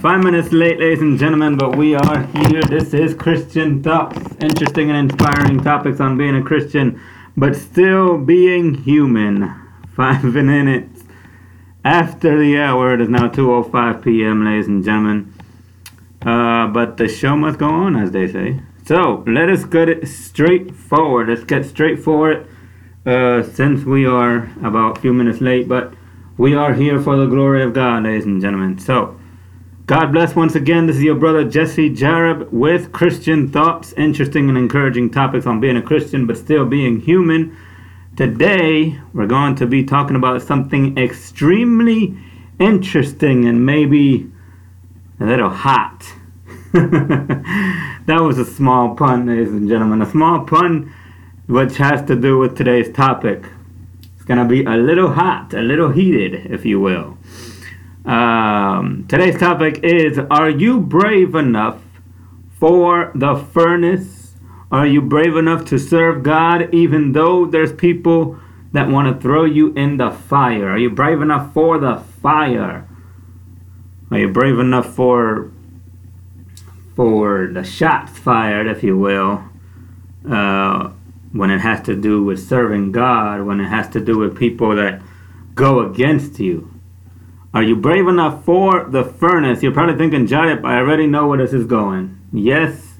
five 0.00 0.24
minutes 0.24 0.50
late, 0.50 0.80
ladies 0.80 1.02
and 1.02 1.18
gentlemen, 1.18 1.58
but 1.58 1.76
we 1.76 1.94
are 1.94 2.22
here. 2.28 2.62
This 2.62 2.94
is 2.94 3.12
Christian 3.12 3.82
Thoughts. 3.82 4.16
Interesting 4.40 4.90
and 4.90 5.10
inspiring 5.10 5.62
topics 5.62 6.00
on 6.00 6.16
being 6.16 6.36
a 6.36 6.42
Christian, 6.42 6.98
but 7.36 7.54
still 7.54 8.16
being 8.16 8.74
human. 8.74 9.54
Five 9.94 10.24
minutes 10.24 11.04
after 11.84 12.38
the 12.38 12.58
hour. 12.58 12.94
It 12.94 13.02
is 13.02 13.10
now 13.10 13.28
2.05 13.28 14.02
p.m., 14.02 14.42
ladies 14.42 14.68
and 14.68 14.82
gentlemen. 14.82 15.34
Uh, 16.22 16.68
but 16.68 16.96
the 16.96 17.06
show 17.06 17.36
must 17.36 17.58
go 17.58 17.68
on, 17.68 17.94
as 17.96 18.10
they 18.12 18.26
say. 18.26 18.60
So, 18.86 19.22
let 19.26 19.50
us 19.50 19.64
get 19.64 19.90
it 19.90 20.08
straight 20.08 20.74
forward. 20.74 21.28
Let's 21.28 21.44
get 21.44 21.66
straight 21.66 21.98
forward 21.98 22.48
uh, 23.04 23.42
since 23.42 23.84
we 23.84 24.06
are 24.06 24.50
about 24.64 24.96
a 24.96 25.00
few 25.02 25.12
minutes 25.12 25.42
late, 25.42 25.68
but 25.68 25.92
we 26.38 26.54
are 26.54 26.72
here 26.72 26.98
for 26.98 27.18
the 27.18 27.26
glory 27.26 27.62
of 27.62 27.74
God, 27.74 28.04
ladies 28.04 28.24
and 28.24 28.40
gentlemen. 28.40 28.78
So, 28.78 29.19
God 29.90 30.12
bless 30.12 30.36
once 30.36 30.54
again. 30.54 30.86
This 30.86 30.98
is 30.98 31.02
your 31.02 31.16
brother 31.16 31.42
Jesse 31.42 31.90
Jareb 31.90 32.52
with 32.52 32.92
Christian 32.92 33.50
Thoughts, 33.50 33.92
interesting 33.94 34.48
and 34.48 34.56
encouraging 34.56 35.10
topics 35.10 35.46
on 35.46 35.58
being 35.58 35.76
a 35.76 35.82
Christian 35.82 36.28
but 36.28 36.36
still 36.36 36.64
being 36.64 37.00
human. 37.00 37.56
Today, 38.16 39.00
we're 39.12 39.26
going 39.26 39.56
to 39.56 39.66
be 39.66 39.82
talking 39.82 40.14
about 40.14 40.42
something 40.42 40.96
extremely 40.96 42.16
interesting 42.60 43.48
and 43.48 43.66
maybe 43.66 44.30
a 45.18 45.24
little 45.24 45.50
hot. 45.50 46.06
that 46.72 48.20
was 48.20 48.38
a 48.38 48.44
small 48.44 48.94
pun, 48.94 49.26
ladies 49.26 49.50
and 49.50 49.68
gentlemen. 49.68 50.02
A 50.02 50.10
small 50.12 50.44
pun 50.44 50.94
which 51.48 51.78
has 51.78 52.00
to 52.06 52.14
do 52.14 52.38
with 52.38 52.56
today's 52.56 52.92
topic. 52.92 53.44
It's 54.14 54.24
going 54.24 54.38
to 54.38 54.44
be 54.44 54.62
a 54.62 54.76
little 54.76 55.10
hot, 55.10 55.52
a 55.52 55.62
little 55.62 55.90
heated, 55.90 56.46
if 56.46 56.64
you 56.64 56.78
will. 56.78 57.18
Um, 58.04 59.04
today's 59.08 59.38
topic 59.38 59.80
is 59.82 60.18
Are 60.30 60.48
you 60.48 60.80
brave 60.80 61.34
enough 61.34 61.82
for 62.58 63.12
the 63.14 63.36
furnace? 63.36 64.34
Are 64.72 64.86
you 64.86 65.02
brave 65.02 65.36
enough 65.36 65.66
to 65.66 65.78
serve 65.78 66.22
God 66.22 66.72
even 66.72 67.12
though 67.12 67.44
there's 67.44 67.72
people 67.72 68.38
that 68.72 68.88
want 68.88 69.14
to 69.14 69.20
throw 69.20 69.44
you 69.44 69.74
in 69.74 69.98
the 69.98 70.10
fire? 70.10 70.70
Are 70.70 70.78
you 70.78 70.88
brave 70.88 71.20
enough 71.20 71.52
for 71.52 71.78
the 71.78 71.96
fire? 72.22 72.88
Are 74.10 74.18
you 74.18 74.28
brave 74.28 74.58
enough 74.58 74.94
for 74.94 75.52
for 76.96 77.50
the 77.52 77.64
shots 77.64 78.18
fired, 78.18 78.66
if 78.66 78.82
you 78.82 78.96
will, 78.96 79.44
uh, 80.28 80.90
when 81.32 81.50
it 81.50 81.60
has 81.60 81.82
to 81.82 81.94
do 81.94 82.22
with 82.22 82.40
serving 82.40 82.92
God, 82.92 83.42
when 83.42 83.60
it 83.60 83.68
has 83.68 83.88
to 83.90 84.00
do 84.00 84.18
with 84.18 84.36
people 84.36 84.74
that 84.76 85.02
go 85.54 85.80
against 85.80 86.40
you? 86.40 86.79
Are 87.52 87.64
you 87.64 87.74
brave 87.74 88.06
enough 88.06 88.44
for 88.44 88.84
the 88.88 89.02
furnace? 89.02 89.60
You're 89.60 89.72
probably 89.72 89.96
thinking, 89.96 90.28
Jareb, 90.28 90.64
I 90.64 90.76
already 90.76 91.08
know 91.08 91.26
where 91.26 91.38
this 91.38 91.52
is 91.52 91.66
going. 91.66 92.16
Yes, 92.32 92.94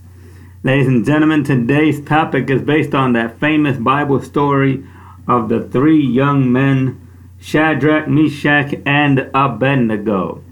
ladies 0.64 0.88
and 0.88 1.06
gentlemen, 1.06 1.44
today's 1.44 2.04
topic 2.04 2.50
is 2.50 2.60
based 2.60 2.92
on 2.92 3.12
that 3.12 3.38
famous 3.38 3.78
Bible 3.78 4.20
story 4.20 4.84
of 5.28 5.48
the 5.48 5.68
three 5.68 6.04
young 6.04 6.50
men, 6.50 7.06
Shadrach, 7.38 8.08
Meshach, 8.08 8.74
and 8.84 9.30
Abednego. 9.32 10.42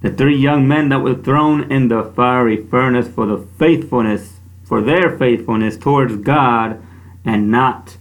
The 0.00 0.10
three 0.10 0.36
young 0.36 0.66
men 0.66 0.88
that 0.88 1.00
were 1.00 1.14
thrown 1.14 1.70
in 1.70 1.86
the 1.86 2.02
fiery 2.16 2.66
furnace 2.66 3.06
for 3.06 3.26
the 3.26 3.46
faithfulness, 3.60 4.40
for 4.64 4.82
their 4.82 5.16
faithfulness 5.16 5.76
towards 5.76 6.16
God 6.16 6.82
and 7.24 7.48
not 7.48 7.96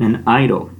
an 0.00 0.24
idol. 0.26 0.72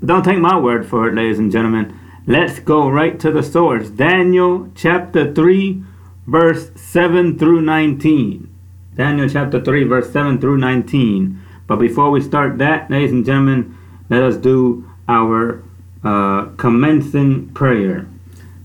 But 0.00 0.06
don't 0.06 0.24
take 0.24 0.38
my 0.38 0.58
word 0.58 0.86
for 0.86 1.08
it, 1.08 1.14
ladies 1.14 1.38
and 1.38 1.52
gentlemen. 1.52 1.97
Let's 2.28 2.58
go 2.58 2.90
right 2.90 3.18
to 3.20 3.32
the 3.32 3.42
source. 3.42 3.88
Daniel 3.88 4.68
chapter 4.74 5.32
3, 5.32 5.82
verse 6.26 6.70
7 6.76 7.38
through 7.38 7.62
19. 7.62 8.54
Daniel 8.94 9.30
chapter 9.30 9.64
3, 9.64 9.84
verse 9.84 10.12
7 10.12 10.38
through 10.38 10.58
19. 10.58 11.40
But 11.66 11.76
before 11.76 12.10
we 12.10 12.20
start 12.20 12.58
that, 12.58 12.90
ladies 12.90 13.12
and 13.12 13.24
gentlemen, 13.24 13.74
let 14.10 14.22
us 14.22 14.36
do 14.36 14.86
our 15.08 15.64
uh, 16.04 16.48
commencing 16.58 17.48
prayer. 17.54 18.06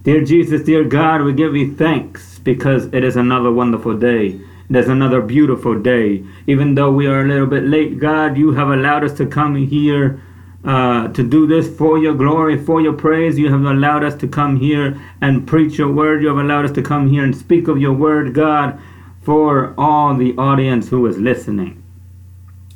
Dear 0.02 0.26
Jesus, 0.26 0.64
dear 0.64 0.84
God, 0.84 1.22
we 1.22 1.32
give 1.32 1.56
you 1.56 1.74
thanks 1.74 2.40
because 2.40 2.88
it 2.88 3.06
is 3.06 3.16
another 3.16 3.50
wonderful 3.50 3.98
day. 3.98 4.42
It 4.70 4.76
is 4.76 4.90
another 4.90 5.22
beautiful 5.22 5.80
day. 5.80 6.26
Even 6.48 6.76
though 6.76 6.92
we 6.92 7.08
are 7.08 7.22
a 7.22 7.28
little 7.30 7.48
bit 7.48 7.64
late, 7.64 7.98
God, 7.98 8.36
you 8.36 8.52
have 8.56 8.68
allowed 8.68 9.06
us 9.06 9.16
to 9.20 9.26
come 9.26 9.56
here 9.56 10.22
uh, 10.66 11.10
to 11.10 11.24
do 11.24 11.46
this 11.46 11.76
for 11.78 11.98
your 11.98 12.14
glory, 12.14 12.58
for 12.64 12.82
your 12.82 12.94
praise. 12.94 13.38
You 13.38 13.52
have 13.52 13.64
allowed 13.64 14.04
us 14.04 14.16
to 14.16 14.28
come 14.28 14.56
here 14.58 15.00
and 15.22 15.46
preach 15.46 15.78
your 15.78 15.92
word. 15.92 16.22
You 16.22 16.30
have 16.30 16.38
allowed 16.38 16.66
us 16.66 16.72
to 16.74 16.82
come 16.82 17.10
here 17.10 17.24
and 17.24 17.36
speak 17.36 17.68
of 17.68 17.78
your 17.78 17.94
word, 17.94 18.34
God, 18.34 18.80
for 19.22 19.74
all 19.78 20.16
the 20.16 20.36
audience 20.38 20.90
who 20.90 21.06
is 21.08 21.18
listening. 21.18 21.84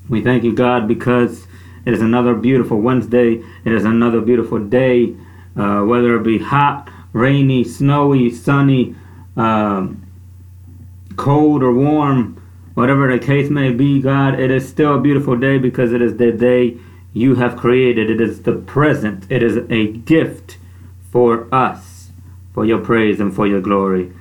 We 0.10 0.22
thank 0.22 0.44
you, 0.44 0.54
God, 0.54 0.88
because 0.88 1.48
it 1.86 1.94
is 1.94 2.02
another 2.02 2.34
beautiful 2.34 2.80
Wednesday. 2.82 3.42
It 3.64 3.72
is 3.72 3.86
another 3.86 4.20
beautiful 4.22 4.60
day, 4.60 5.16
uh, 5.56 5.82
whether 5.84 6.16
it 6.18 6.24
be 6.24 6.40
hot, 6.40 6.90
rainy, 7.14 7.64
snowy, 7.64 8.30
sunny, 8.30 8.96
um, 9.38 10.06
cold, 11.16 11.64
or 11.64 11.74
warm. 11.74 12.42
Whatever 12.74 13.12
the 13.12 13.26
case 13.26 13.50
may 13.50 13.72
be, 13.72 14.02
God, 14.02 14.40
it 14.40 14.52
is 14.52 14.68
still 14.68 14.96
a 14.96 15.00
beautiful 15.02 15.36
day 15.36 15.58
because 15.58 15.94
it 15.94 16.02
is 16.02 16.18
the 16.18 16.32
day 16.32 16.78
you 17.18 17.36
have 17.36 17.58
created. 17.58 18.10
It 18.10 18.22
is 18.22 18.44
the 18.44 18.54
present. 18.54 19.26
It 19.30 19.44
is 19.44 19.58
a 19.70 19.88
gift 19.88 20.58
for 21.12 21.54
us, 21.54 22.12
for 22.54 22.66
your 22.66 22.80
praise 22.80 23.20
and 23.20 23.36
for 23.36 23.48
your 23.48 23.62
glory. 23.62 24.14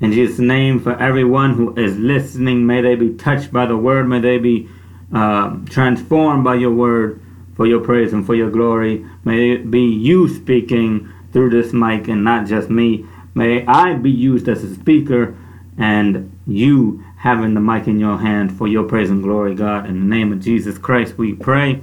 In 0.00 0.12
Jesus' 0.12 0.38
name, 0.38 0.78
for 0.78 0.96
everyone 1.00 1.54
who 1.54 1.74
is 1.74 1.96
listening, 1.98 2.66
may 2.66 2.82
they 2.82 2.94
be 2.94 3.14
touched 3.14 3.52
by 3.52 3.66
the 3.66 3.76
word. 3.76 4.08
May 4.08 4.20
they 4.20 4.38
be 4.38 4.68
uh, 5.12 5.56
transformed 5.68 6.44
by 6.44 6.54
your 6.54 6.72
word 6.72 7.20
for 7.54 7.66
your 7.66 7.80
praise 7.80 8.12
and 8.12 8.24
for 8.24 8.34
your 8.34 8.50
glory. 8.50 9.04
May 9.24 9.52
it 9.52 9.70
be 9.70 9.80
you 9.80 10.28
speaking 10.28 11.12
through 11.32 11.50
this 11.50 11.72
mic 11.72 12.08
and 12.08 12.22
not 12.22 12.46
just 12.46 12.68
me. 12.68 13.06
May 13.34 13.66
I 13.66 13.94
be 13.94 14.10
used 14.10 14.48
as 14.48 14.62
a 14.62 14.74
speaker 14.74 15.36
and 15.78 16.30
you 16.46 17.02
having 17.18 17.54
the 17.54 17.60
mic 17.60 17.86
in 17.86 17.98
your 17.98 18.18
hand 18.18 18.56
for 18.56 18.68
your 18.68 18.84
praise 18.84 19.10
and 19.10 19.22
glory, 19.22 19.54
God. 19.54 19.86
In 19.86 20.00
the 20.00 20.16
name 20.16 20.32
of 20.32 20.40
Jesus 20.40 20.78
Christ, 20.78 21.18
we 21.18 21.34
pray. 21.34 21.80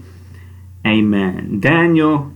Amen. 0.85 1.59
Daniel 1.59 2.33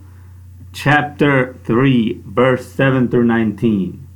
chapter 0.73 1.53
3, 1.65 2.21
verse 2.25 2.71
7 2.71 3.09
through 3.09 3.25
19. 3.25 4.07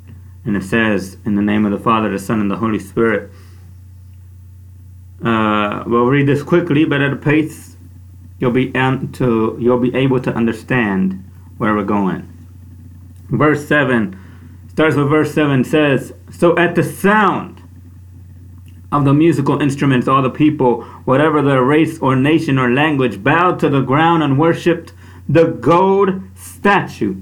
And 0.45 0.57
it 0.57 0.63
says, 0.63 1.17
In 1.25 1.35
the 1.35 1.41
name 1.41 1.65
of 1.65 1.71
the 1.71 1.79
Father, 1.79 2.09
the 2.09 2.19
Son, 2.19 2.39
and 2.39 2.49
the 2.49 2.57
Holy 2.57 2.79
Spirit. 2.79 3.31
Uh, 5.23 5.83
we'll 5.85 6.05
read 6.05 6.27
this 6.27 6.43
quickly, 6.43 6.85
but 6.85 7.01
at 7.01 7.13
a 7.13 7.15
pace 7.15 7.71
you'll 8.41 8.51
be 8.51 8.71
to 8.71 9.55
you'll 9.59 9.79
be 9.79 9.95
able 9.95 10.19
to 10.19 10.33
understand 10.33 11.23
where 11.57 11.75
we're 11.75 11.83
going. 11.83 12.27
Verse 13.29 13.65
7 13.67 14.19
starts 14.67 14.95
with 14.95 15.09
verse 15.09 15.33
7 15.33 15.63
says, 15.63 16.13
So 16.31 16.57
at 16.57 16.75
the 16.75 16.83
sound 16.83 17.60
of 18.91 19.05
the 19.05 19.13
musical 19.13 19.61
instruments, 19.61 20.07
all 20.07 20.21
the 20.21 20.29
people, 20.29 20.83
whatever 21.05 21.41
their 21.41 21.63
race 21.63 21.99
or 21.99 22.15
nation 22.15 22.57
or 22.57 22.69
language, 22.71 23.23
bowed 23.23 23.59
to 23.59 23.69
the 23.69 23.81
ground 23.81 24.21
and 24.21 24.37
worshipped 24.37 24.93
the 25.29 25.45
gold 25.45 26.21
statue 26.35 27.15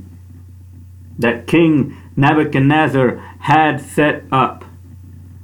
that 1.19 1.45
King 1.45 1.95
Nebuchadnezzar 2.15 3.17
had 3.39 3.79
set 3.81 4.23
up. 4.31 4.65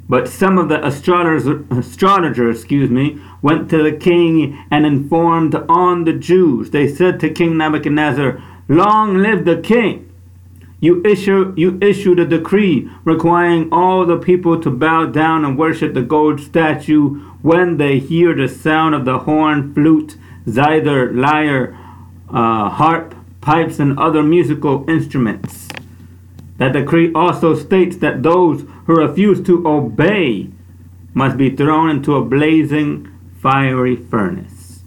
But 0.08 0.28
some 0.28 0.58
of 0.58 0.69
the 0.69 0.85
astrologers, 0.85 1.47
astrologers, 1.72 2.59
excuse 2.59 2.90
me, 2.90 3.19
went 3.41 3.69
to 3.69 3.81
the 3.81 3.91
king 3.91 4.64
and 4.72 4.85
informed 4.85 5.56
on 5.68 6.06
the 6.06 6.14
Jews. 6.14 6.69
They 6.69 6.88
said 6.88 7.19
to 7.19 7.30
King 7.30 7.58
Nebuchadnezzar, 7.58 8.41
"Long 8.68 9.18
live 9.18 9.46
the 9.46 9.58
king! 9.58 10.09
You 10.80 11.02
issue 11.03 11.53
you 11.56 11.80
issued 11.81 12.19
a 12.19 12.25
decree 12.25 12.90
requiring 13.03 13.70
all 13.72 14.05
the 14.05 14.17
people 14.17 14.59
to 14.61 14.70
bow 14.70 15.05
down 15.05 15.46
and 15.46 15.58
worship 15.58 15.94
the 15.94 16.02
gold 16.02 16.40
statue 16.40 17.20
when 17.41 17.78
they 17.78 17.99
hear 17.99 18.35
the 18.35 18.47
sound 18.47 18.94
of 18.94 19.05
the 19.05 19.20
horn, 19.20 19.73
flute, 19.73 20.17
zither, 20.49 21.14
lyre, 21.14 21.78
uh, 22.29 22.70
harp, 22.70 23.16
pipes, 23.41 23.79
and 23.79 23.97
other 23.97 24.22
musical 24.22 24.88
instruments. 24.90 25.70
That 26.58 26.73
decree 26.73 27.11
also 27.14 27.55
states 27.55 27.97
that 27.97 28.23
those 28.23 28.66
who 28.85 28.96
refuse 28.96 29.41
to 29.46 29.67
obey 29.67 30.49
must 31.14 31.38
be 31.38 31.55
thrown 31.55 31.90
into 31.90 32.16
a 32.16 32.26
blazing, 32.26 33.11
fiery 33.41 33.96
furnace. 33.96 34.82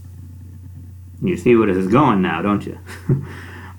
You 1.23 1.37
see 1.37 1.57
where 1.57 1.67
this 1.67 1.77
is 1.77 1.89
going 1.89 2.23
now, 2.23 2.43
don't 2.43 2.65
you? 2.65 2.79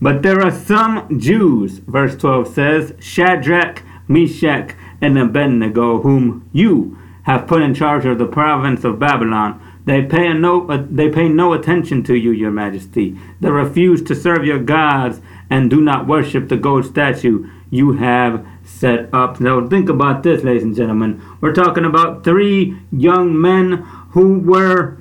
But 0.01 0.21
there 0.21 0.41
are 0.41 0.51
some 0.51 1.19
Jews, 1.19 1.79
verse 1.79 2.15
12 2.15 2.47
says, 2.53 2.93
Shadrach, 2.99 3.83
Meshach, 4.07 4.75
and 5.01 5.17
Abednego, 5.17 6.01
whom 6.01 6.49
you 6.53 6.97
have 7.23 7.47
put 7.47 7.61
in 7.61 7.73
charge 7.73 8.05
of 8.05 8.17
the 8.17 8.25
province 8.25 8.83
of 8.83 8.99
Babylon. 8.99 9.61
They 9.85 10.03
pay 10.03 10.33
no 10.33 10.67
uh, 10.67 10.85
they 10.89 11.09
pay 11.09 11.29
no 11.29 11.53
attention 11.53 12.03
to 12.03 12.15
you, 12.15 12.31
your 12.31 12.51
majesty. 12.51 13.17
They 13.39 13.49
refuse 13.49 14.01
to 14.03 14.15
serve 14.15 14.45
your 14.45 14.59
gods 14.59 15.19
and 15.49 15.69
do 15.69 15.81
not 15.81 16.07
worship 16.07 16.47
the 16.47 16.57
gold 16.57 16.85
statue 16.85 17.49
you 17.71 17.93
have 17.93 18.45
set 18.63 19.13
up. 19.13 19.39
Now, 19.39 19.67
think 19.67 19.89
about 19.89 20.23
this, 20.23 20.43
ladies 20.43 20.63
and 20.63 20.75
gentlemen. 20.75 21.21
We're 21.41 21.53
talking 21.53 21.85
about 21.85 22.23
three 22.23 22.77
young 22.91 23.39
men 23.39 23.77
who 24.11 24.39
were 24.39 24.97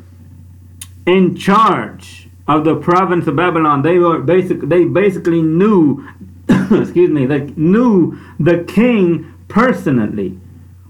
in 1.06 1.37
charge 1.37 2.18
of 2.49 2.65
the 2.65 2.75
province 2.75 3.27
of 3.27 3.37
Babylon. 3.37 3.83
They 3.83 3.99
were 3.99 4.19
basic. 4.19 4.62
They 4.62 4.85
basically 4.85 5.43
knew, 5.43 6.09
excuse 6.49 7.11
me, 7.11 7.27
they 7.27 7.53
knew 7.56 8.19
the 8.41 8.65
king 8.65 9.35
personally. 9.47 10.41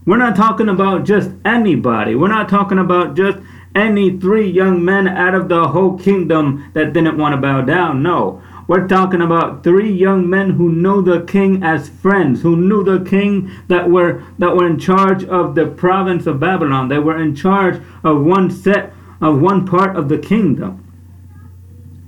We're 0.07 0.17
not 0.17 0.37
talking 0.37 0.69
about 0.69 1.05
just 1.05 1.31
anybody. 1.45 2.15
We're 2.15 2.29
not 2.29 2.49
talking 2.49 2.79
about 2.79 3.15
just 3.17 3.39
any 3.75 4.17
three 4.19 4.49
young 4.49 4.83
men 4.85 5.07
out 5.07 5.35
of 5.35 5.49
the 5.49 5.69
whole 5.69 5.99
kingdom 5.99 6.71
that 6.73 6.93
didn't 6.93 7.19
want 7.19 7.35
to 7.35 7.41
bow 7.41 7.63
down. 7.63 8.03
No. 8.03 8.43
We're 8.67 8.87
talking 8.87 9.23
about 9.23 9.65
three 9.65 9.91
young 9.91 10.29
men 10.29 10.51
who 10.51 10.71
knew 10.71 11.03
the 11.03 11.23
king 11.23 11.63
as 11.63 11.89
friends, 11.89 12.43
who 12.43 12.55
knew 12.57 12.85
the 12.85 13.03
king 13.09 13.51
that 13.69 13.91
were 13.91 14.23
that 14.39 14.55
were 14.55 14.67
in 14.67 14.79
charge 14.79 15.25
of 15.25 15.55
the 15.55 15.67
province 15.67 16.27
of 16.27 16.39
Babylon. 16.39 16.89
They 16.89 16.99
were 16.99 17.21
in 17.21 17.35
charge 17.35 17.83
of 18.05 18.23
one 18.23 18.51
set 18.51 18.93
of 19.21 19.41
one 19.41 19.67
part 19.67 19.97
of 19.97 20.09
the 20.09 20.19
kingdom. 20.19 20.85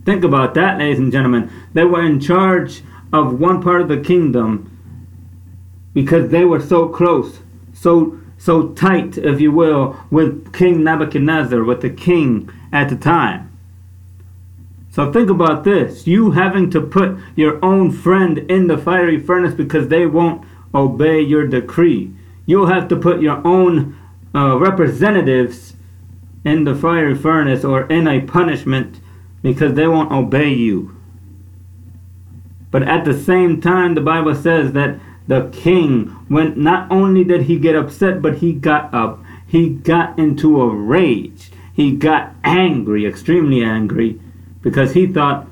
Think 0.05 0.25
about 0.25 0.55
that, 0.55 0.79
ladies 0.79 0.99
and 0.99 1.13
gentlemen. 1.13 1.51
They 1.73 1.85
were 1.85 2.05
in 2.05 2.21
charge 2.21 2.83
of 3.13 3.39
one 3.39 3.63
part 3.63 3.83
of 3.83 3.89
the 3.89 4.01
kingdom 4.01 4.67
because 5.93 6.31
they 6.31 6.45
were 6.45 6.61
so 6.61 6.89
close, 6.89 7.41
so 7.73 8.19
so 8.39 8.69
tight, 8.69 9.19
if 9.19 9.39
you 9.39 9.53
will, 9.53 10.01
with 10.11 10.55
King 10.55 10.83
Nebuchadnezzar, 10.83 11.63
with 11.63 11.83
the 11.83 11.91
king 11.91 12.51
at 12.73 12.89
the 12.89 12.97
time. 12.97 13.51
So 14.91 15.13
think 15.13 15.29
about 15.29 15.65
this 15.65 16.07
you 16.07 16.31
having 16.31 16.71
to 16.71 16.81
put 16.81 17.19
your 17.37 17.63
own 17.65 17.93
friend 17.93 18.39
in 18.39 18.67
the 18.67 18.79
fiery 18.79 19.21
furnace 19.21 19.55
because 19.55 19.89
they 19.89 20.07
won't 20.07 20.45
obey 20.75 21.21
your 21.21 21.47
decree. 21.47 22.13
You'll 22.47 22.67
have 22.67 22.89
to 22.89 22.97
put 22.97 23.21
your 23.21 23.47
own 23.47 23.97
uh, 24.35 24.57
representatives 24.57 25.75
in 26.45 26.65
the 26.65 26.75
fiery 26.75 27.15
furnace 27.15 27.65
or 27.65 27.83
in 27.89 28.09
a 28.09 28.23
punishment 28.23 29.01
because 29.43 29.75
they 29.75 29.87
won't 29.87 30.13
obey 30.13 30.53
you. 30.53 30.97
But 32.71 32.83
at 32.85 33.05
the 33.05 33.19
same 33.19 33.61
time, 33.61 33.95
the 33.95 34.01
Bible 34.01 34.35
says 34.35 34.73
that 34.73 35.01
the 35.27 35.49
king, 35.53 36.09
when 36.29 36.61
not 36.63 36.91
only 36.91 37.25
did 37.25 37.43
he 37.43 37.59
get 37.59 37.77
upset, 37.77 38.23
but 38.23 38.39
he 38.39 38.53
got 38.53 38.93
up, 38.95 39.23
he 39.47 39.69
got 39.69 40.19
into 40.19 40.61
a 40.61 40.69
rage. 40.69 41.51
He 41.73 41.93
got 41.93 42.35
angry, 42.45 43.07
extremely 43.07 43.63
angry 43.63 44.21
because 44.63 44.93
he 44.93 45.07
thought, 45.07 45.47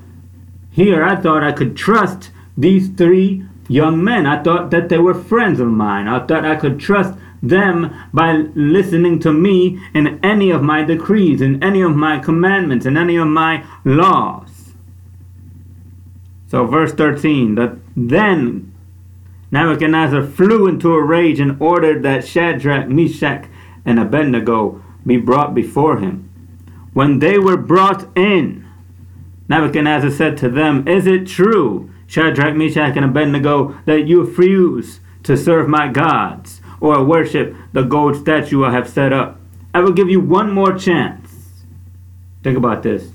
here, 0.70 1.02
I 1.02 1.17
thought 1.17 1.43
I 1.43 1.52
could 1.52 1.76
trust 1.76 2.31
these 2.56 2.88
three 2.88 3.44
young 3.69 4.02
men. 4.02 4.26
I 4.26 4.43
thought 4.43 4.70
that 4.70 4.88
they 4.88 4.99
were 4.99 5.14
friends 5.14 5.61
of 5.61 5.69
mine. 5.69 6.06
I 6.06 6.25
thought 6.26 6.44
I 6.44 6.56
could 6.56 6.79
trust 6.79 7.19
them 7.43 7.94
by 8.12 8.32
listening 8.55 9.19
to 9.20 9.32
me 9.32 9.81
in 9.94 10.19
any 10.25 10.50
of 10.50 10.62
my 10.62 10.82
decrees, 10.85 11.40
in 11.40 11.62
any 11.62 11.82
of 11.82 11.94
my 11.94 12.19
commandments, 12.19 12.87
in 12.87 12.96
any 12.96 13.17
of 13.17 13.29
my 13.29 13.64
laws. 13.85 14.75
So, 16.49 16.67
verse 16.67 16.93
13 16.93 17.56
that 17.56 17.76
then 17.94 18.73
Nebuchadnezzar 19.50 20.23
flew 20.23 20.67
into 20.67 20.93
a 20.93 21.02
rage 21.02 21.40
and 21.40 21.61
ordered 21.61 22.02
that 22.02 22.26
Shadrach, 22.26 22.88
Meshach, 22.88 23.46
and 23.84 23.99
Abednego 23.99 24.82
be 25.06 25.17
brought 25.17 25.55
before 25.55 25.99
him. 25.99 26.25
When 26.93 27.19
they 27.19 27.38
were 27.38 27.56
brought 27.56 28.17
in, 28.17 28.67
Nebuchadnezzar 29.49 30.11
said 30.11 30.37
to 30.38 30.50
them, 30.50 30.87
Is 30.87 31.06
it 31.06 31.26
true, 31.26 31.91
Shadrach, 32.06 32.55
Meshach, 32.55 32.96
and 32.96 33.05
Abednego, 33.05 33.79
that 33.87 34.06
you 34.06 34.23
refuse 34.25 35.00
to 35.23 35.37
serve 35.37 35.69
my 35.69 35.88
gods 35.88 36.61
or 36.81 37.05
worship 37.05 37.55
the 37.73 37.83
gold 37.83 38.17
statue 38.17 38.65
I 38.65 38.73
have 38.73 38.89
set 38.89 39.13
up? 39.13 39.41
I 39.75 39.81
will 39.81 39.93
give 39.93 40.09
you 40.09 40.21
one 40.21 40.53
more 40.53 40.77
chance. 40.77 41.65
Think 42.43 42.57
about 42.57 42.83
this. 42.83 43.11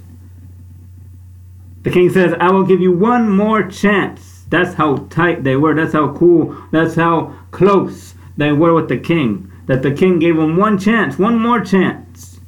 The 1.83 1.91
king 1.91 2.09
says, 2.09 2.33
I 2.39 2.51
will 2.51 2.63
give 2.63 2.81
you 2.81 2.91
one 2.91 3.29
more 3.29 3.63
chance. 3.63 4.45
That's 4.49 4.75
how 4.75 5.07
tight 5.09 5.43
they 5.43 5.55
were. 5.55 5.73
That's 5.73 5.93
how 5.93 6.13
cool. 6.13 6.55
That's 6.71 6.95
how 6.95 7.35
close 7.51 8.13
they 8.37 8.51
were 8.51 8.73
with 8.73 8.89
the 8.89 8.97
king. 8.97 9.51
That 9.65 9.81
the 9.81 9.91
king 9.91 10.19
gave 10.19 10.35
them 10.35 10.57
one 10.57 10.77
chance, 10.77 11.17
one 11.17 11.39
more 11.39 11.59
chance. 11.61 12.39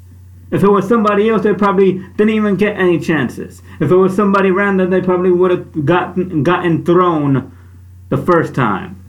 If 0.52 0.64
it 0.64 0.70
was 0.70 0.88
somebody 0.88 1.30
else, 1.30 1.44
they 1.44 1.54
probably 1.54 2.00
didn't 2.16 2.30
even 2.30 2.56
get 2.56 2.78
any 2.78 3.00
chances. 3.00 3.62
If 3.80 3.92
it 3.92 3.96
was 3.96 4.16
somebody 4.16 4.52
random, 4.52 4.90
they 4.90 5.02
probably 5.02 5.32
would 5.32 5.52
have 5.52 5.86
gotten 5.86 6.44
gotten 6.44 6.86
thrown 6.86 7.52
the 8.10 8.18
first 8.18 8.54
time. 8.54 9.05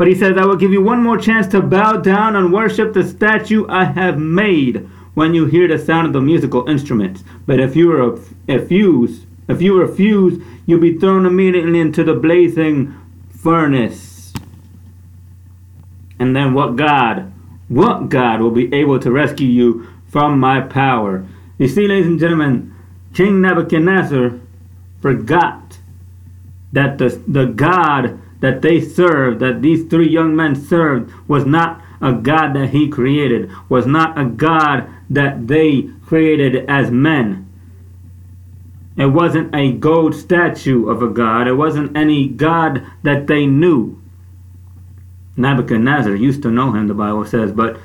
But 0.00 0.08
he 0.08 0.14
says, 0.14 0.38
I 0.38 0.46
will 0.46 0.56
give 0.56 0.72
you 0.72 0.80
one 0.80 1.02
more 1.02 1.18
chance 1.18 1.46
to 1.48 1.60
bow 1.60 1.98
down 1.98 2.34
and 2.34 2.54
worship 2.54 2.94
the 2.94 3.06
statue 3.06 3.66
I 3.68 3.84
have 3.84 4.18
made 4.18 4.88
when 5.12 5.34
you 5.34 5.44
hear 5.44 5.68
the 5.68 5.78
sound 5.78 6.06
of 6.06 6.14
the 6.14 6.22
musical 6.22 6.66
instruments. 6.66 7.22
But 7.44 7.60
if 7.60 7.76
you 7.76 7.92
refuse, 8.48 9.26
if 9.46 9.60
you 9.60 9.78
refuse, 9.78 10.42
you'll 10.64 10.80
be 10.80 10.96
thrown 10.96 11.26
immediately 11.26 11.80
into 11.80 12.02
the 12.02 12.14
blazing 12.14 12.98
furnace. 13.28 14.32
And 16.18 16.34
then 16.34 16.54
what 16.54 16.76
God, 16.76 17.30
what 17.68 18.08
God 18.08 18.40
will 18.40 18.52
be 18.52 18.72
able 18.72 18.98
to 19.00 19.12
rescue 19.12 19.48
you 19.48 19.86
from 20.08 20.40
my 20.40 20.62
power. 20.62 21.26
You 21.58 21.68
see, 21.68 21.86
ladies 21.86 22.06
and 22.06 22.18
gentlemen, 22.18 22.74
King 23.12 23.42
Nebuchadnezzar 23.42 24.40
forgot 25.02 25.76
that 26.72 26.96
the, 26.96 27.22
the 27.28 27.44
God 27.44 28.18
that 28.40 28.62
they 28.62 28.80
served, 28.80 29.40
that 29.40 29.62
these 29.62 29.84
three 29.84 30.08
young 30.08 30.34
men 30.34 30.54
served, 30.54 31.12
was 31.28 31.44
not 31.44 31.82
a 32.00 32.12
God 32.12 32.54
that 32.54 32.70
he 32.70 32.88
created, 32.88 33.50
was 33.68 33.86
not 33.86 34.18
a 34.18 34.24
God 34.24 34.88
that 35.08 35.46
they 35.46 35.90
created 36.06 36.64
as 36.68 36.90
men. 36.90 37.46
It 38.96 39.06
wasn't 39.06 39.54
a 39.54 39.72
gold 39.72 40.14
statue 40.14 40.88
of 40.88 41.02
a 41.02 41.08
God, 41.08 41.46
it 41.46 41.54
wasn't 41.54 41.96
any 41.96 42.28
God 42.28 42.84
that 43.02 43.26
they 43.26 43.46
knew. 43.46 44.00
Nebuchadnezzar 45.36 46.14
used 46.14 46.42
to 46.42 46.50
know 46.50 46.72
him, 46.72 46.86
the 46.86 46.94
Bible 46.94 47.24
says, 47.24 47.52
but 47.52 47.78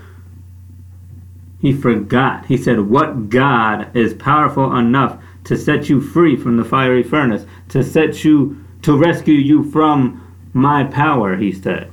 he 1.59 1.73
forgot. 1.73 2.45
He 2.45 2.57
said, 2.57 2.79
What 2.79 3.29
God 3.29 3.95
is 3.95 4.13
powerful 4.13 4.75
enough 4.75 5.19
to 5.45 5.57
set 5.57 5.89
you 5.89 6.01
free 6.01 6.35
from 6.35 6.57
the 6.57 6.65
fiery 6.65 7.01
furnace, 7.01 7.45
to 7.69 7.83
set 7.83 8.23
you, 8.23 8.63
to 8.83 8.95
rescue 8.95 9.33
you 9.33 9.69
from 9.71 10.24
my 10.55 10.85
power, 10.85 11.35
he 11.35 11.51
said. 11.51 11.91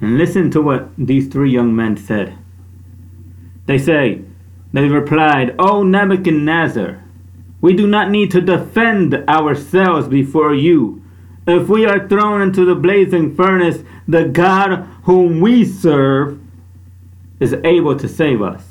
And 0.00 0.16
listen 0.16 0.50
to 0.52 0.62
what 0.62 0.90
these 0.96 1.26
three 1.26 1.50
young 1.50 1.74
men 1.74 1.96
said. 1.96 2.38
They 3.66 3.78
say, 3.78 4.22
they 4.72 4.88
replied, 4.88 5.54
O 5.58 5.82
Nebuchadnezzar, 5.82 7.02
we 7.60 7.74
do 7.74 7.86
not 7.86 8.10
need 8.10 8.30
to 8.30 8.40
defend 8.40 9.14
ourselves 9.28 10.08
before 10.08 10.54
you 10.54 11.02
if 11.46 11.68
we 11.68 11.84
are 11.84 12.08
thrown 12.08 12.40
into 12.40 12.64
the 12.64 12.76
blazing 12.76 13.34
furnace, 13.34 13.82
the 14.06 14.24
God 14.24 14.84
whom 15.02 15.40
we 15.40 15.64
serve 15.64 16.40
is 17.40 17.54
able 17.64 17.96
to 17.98 18.08
save 18.08 18.40
us. 18.40 18.64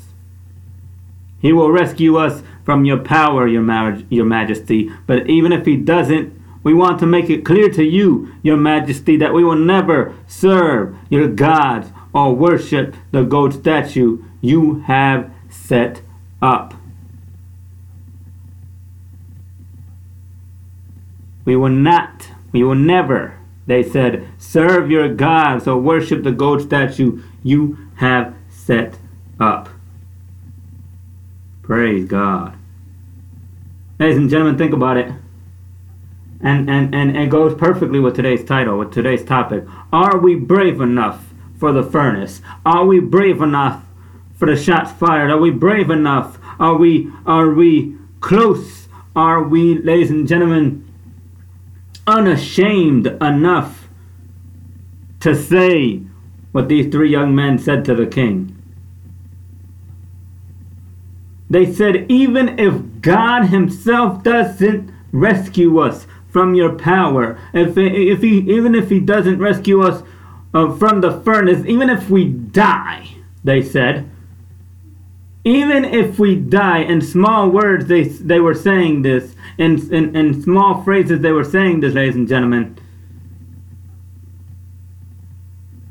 He 1.40 1.52
will 1.52 1.70
rescue 1.70 2.16
us 2.16 2.42
from 2.64 2.84
your 2.84 2.98
power, 2.98 3.46
your, 3.46 3.62
mar- 3.62 4.02
your 4.08 4.24
majesty. 4.24 4.90
But 5.06 5.28
even 5.28 5.52
if 5.52 5.66
he 5.66 5.76
doesn't, 5.76 6.40
we 6.62 6.74
want 6.74 7.00
to 7.00 7.06
make 7.06 7.28
it 7.28 7.44
clear 7.44 7.68
to 7.70 7.82
you, 7.82 8.34
your 8.42 8.56
majesty, 8.56 9.16
that 9.16 9.34
we 9.34 9.42
will 9.42 9.56
never 9.56 10.14
serve 10.26 10.96
your 11.08 11.28
gods 11.28 11.90
or 12.12 12.34
worship 12.34 12.94
the 13.10 13.24
gold 13.24 13.54
statue 13.54 14.22
you 14.40 14.80
have 14.82 15.32
set 15.48 16.02
up. 16.40 16.74
We 21.44 21.56
will 21.56 21.70
not 21.70 22.28
we 22.52 22.62
will 22.62 22.74
never, 22.74 23.38
they 23.66 23.82
said, 23.82 24.28
serve 24.38 24.90
your 24.90 25.12
gods 25.12 25.66
or 25.66 25.78
worship 25.78 26.22
the 26.22 26.32
gold 26.32 26.60
statue 26.60 27.22
you 27.42 27.78
have 27.96 28.34
set 28.50 28.98
up. 29.40 29.70
Praise 31.62 32.06
God. 32.06 32.56
Ladies 33.98 34.16
and 34.16 34.28
gentlemen, 34.28 34.58
think 34.58 34.72
about 34.72 34.96
it. 34.96 35.12
And, 36.40 36.68
and, 36.68 36.94
and 36.94 37.16
it 37.16 37.30
goes 37.30 37.54
perfectly 37.54 38.00
with 38.00 38.16
today's 38.16 38.44
title, 38.44 38.78
with 38.78 38.92
today's 38.92 39.24
topic. 39.24 39.64
Are 39.92 40.18
we 40.18 40.34
brave 40.34 40.80
enough 40.80 41.32
for 41.58 41.72
the 41.72 41.84
furnace? 41.84 42.42
Are 42.66 42.84
we 42.84 42.98
brave 42.98 43.40
enough 43.40 43.84
for 44.34 44.46
the 44.46 44.56
shots 44.56 44.90
fired? 44.92 45.30
Are 45.30 45.38
we 45.38 45.50
brave 45.50 45.90
enough? 45.90 46.38
Are 46.58 46.74
we 46.74 47.12
are 47.26 47.50
we 47.50 47.96
close? 48.20 48.88
Are 49.14 49.42
we, 49.42 49.78
ladies 49.78 50.10
and 50.10 50.26
gentlemen, 50.26 50.88
unashamed 52.06 53.06
enough 53.06 53.88
to 55.20 55.36
say 55.36 56.02
what 56.50 56.68
these 56.68 56.92
three 56.92 57.10
young 57.10 57.34
men 57.34 57.58
said 57.58 57.84
to 57.84 57.94
the 57.94 58.06
king. 58.06 58.61
They 61.52 61.72
said, 61.72 62.10
even 62.10 62.58
if 62.58 63.02
God 63.02 63.48
Himself 63.48 64.22
doesn't 64.22 64.90
rescue 65.12 65.78
us 65.78 66.06
from 66.32 66.54
your 66.54 66.76
power. 66.78 67.38
If, 67.52 67.76
if 67.76 68.22
he, 68.22 68.38
even 68.50 68.74
if 68.74 68.88
he 68.88 68.98
doesn't 68.98 69.38
rescue 69.38 69.82
us 69.82 70.02
uh, 70.54 70.74
from 70.76 71.02
the 71.02 71.20
furnace, 71.20 71.64
even 71.66 71.90
if 71.90 72.08
we 72.08 72.24
die, 72.24 73.16
they 73.44 73.62
said, 73.62 74.08
even 75.44 75.84
if 75.84 76.18
we 76.18 76.36
die, 76.36 76.78
in 76.78 77.02
small 77.02 77.50
words 77.50 77.86
they, 77.86 78.04
they 78.04 78.40
were 78.40 78.54
saying 78.54 79.02
this, 79.02 79.34
in, 79.58 79.92
in, 79.92 80.16
in 80.16 80.42
small 80.42 80.82
phrases 80.82 81.20
they 81.20 81.32
were 81.32 81.44
saying 81.44 81.80
this, 81.80 81.94
ladies 81.94 82.16
and 82.16 82.28
gentlemen. 82.28 82.78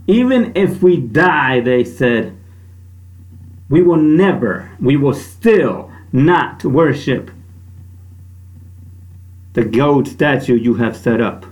Even 0.08 0.53
if 0.56 0.82
we 0.82 0.98
die, 0.98 1.60
they 1.60 1.84
said, 1.84 2.36
we 3.71 3.81
will 3.81 3.97
never, 3.97 4.69
we 4.81 4.97
will 4.97 5.13
still 5.13 5.89
not 6.11 6.63
worship 6.65 7.31
the 9.53 9.63
gold 9.63 10.09
statue 10.09 10.55
you 10.55 10.75
have 10.75 10.95
set 10.95 11.21
up, 11.21 11.45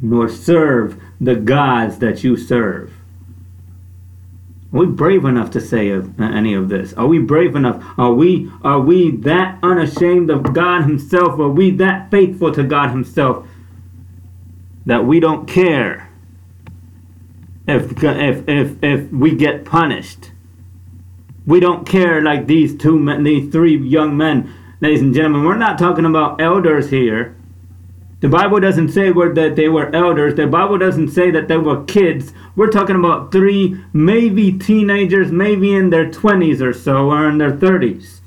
nor 0.00 0.26
serve 0.28 1.00
the 1.20 1.36
gods 1.36 1.98
that 1.98 2.24
you 2.24 2.38
serve. 2.38 2.92
Are 4.72 4.78
we 4.78 4.86
brave 4.86 5.26
enough 5.26 5.50
to 5.50 5.60
say 5.60 5.90
of, 5.90 6.18
uh, 6.18 6.24
any 6.24 6.54
of 6.54 6.70
this? 6.70 6.94
Are 6.94 7.06
we 7.06 7.18
brave 7.18 7.54
enough? 7.54 7.84
Are 7.98 8.12
we 8.12 8.50
are 8.62 8.80
we 8.80 9.10
that 9.18 9.58
unashamed 9.62 10.30
of 10.30 10.54
God 10.54 10.82
Himself? 10.82 11.38
Are 11.38 11.48
we 11.48 11.70
that 11.72 12.10
faithful 12.10 12.52
to 12.52 12.64
God 12.64 12.88
Himself 12.88 13.46
that 14.86 15.04
we 15.04 15.20
don't 15.20 15.46
care 15.46 16.10
if 17.68 18.02
if 18.02 18.48
if 18.48 18.82
if 18.82 19.12
we 19.12 19.34
get 19.36 19.66
punished? 19.66 20.30
We 21.46 21.60
don't 21.60 21.86
care 21.86 22.22
like 22.22 22.46
these 22.46 22.76
two 22.76 22.98
men, 22.98 23.22
these 23.24 23.52
three 23.52 23.76
young 23.76 24.16
men 24.16 24.52
ladies 24.84 25.00
and 25.00 25.14
gentlemen, 25.14 25.44
we're 25.44 25.56
not 25.56 25.78
talking 25.78 26.04
about 26.04 26.42
elders 26.42 26.90
here. 26.90 27.34
The 28.20 28.28
Bible 28.28 28.60
doesn't 28.60 28.90
say 28.90 29.10
that 29.12 29.54
they 29.56 29.68
were 29.70 29.94
elders. 29.94 30.34
The 30.34 30.46
Bible 30.46 30.76
doesn't 30.76 31.08
say 31.08 31.30
that 31.30 31.48
they 31.48 31.56
were 31.56 31.84
kids. 31.84 32.34
We're 32.54 32.70
talking 32.70 32.96
about 32.96 33.32
three, 33.32 33.82
maybe 33.94 34.52
teenagers, 34.52 35.32
maybe 35.32 35.72
in 35.72 35.88
their 35.88 36.10
20s 36.10 36.60
or 36.60 36.74
so, 36.74 37.10
or 37.10 37.28
in 37.28 37.38
their 37.38 37.52
30s. 37.52 38.20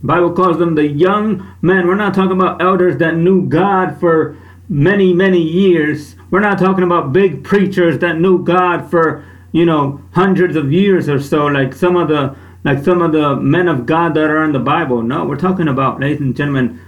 The 0.00 0.06
Bible 0.06 0.32
calls 0.32 0.58
them 0.58 0.74
the 0.74 0.86
young 0.86 1.46
men. 1.60 1.86
We're 1.86 1.94
not 1.94 2.14
talking 2.14 2.32
about 2.38 2.62
elders 2.62 2.96
that 2.96 3.16
knew 3.16 3.46
God 3.46 4.00
for 4.00 4.38
many, 4.70 5.12
many 5.12 5.42
years. 5.42 6.16
We're 6.30 6.40
not 6.40 6.58
talking 6.58 6.84
about 6.84 7.12
big 7.12 7.44
preachers 7.44 7.98
that 7.98 8.18
knew 8.18 8.42
God 8.42 8.90
for, 8.90 9.22
you 9.52 9.64
know, 9.64 10.02
hundreds 10.12 10.56
of 10.56 10.72
years 10.72 11.08
or 11.08 11.20
so, 11.20 11.46
like 11.46 11.74
some 11.74 11.96
of 11.96 12.08
the 12.08 12.36
like 12.64 12.84
some 12.84 13.00
of 13.02 13.12
the 13.12 13.36
men 13.36 13.68
of 13.68 13.86
God 13.86 14.14
that 14.14 14.30
are 14.30 14.44
in 14.44 14.52
the 14.52 14.58
Bible. 14.58 15.02
No, 15.02 15.24
we're 15.24 15.36
talking 15.36 15.68
about, 15.68 16.00
ladies 16.00 16.20
and 16.20 16.36
gentlemen, 16.36 16.80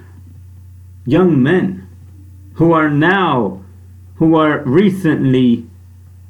young 1.07 1.43
men 1.43 1.89
who 2.55 2.73
are 2.73 2.91
now, 2.91 3.63
who 4.17 4.35
are 4.37 4.61
recently 4.65 5.67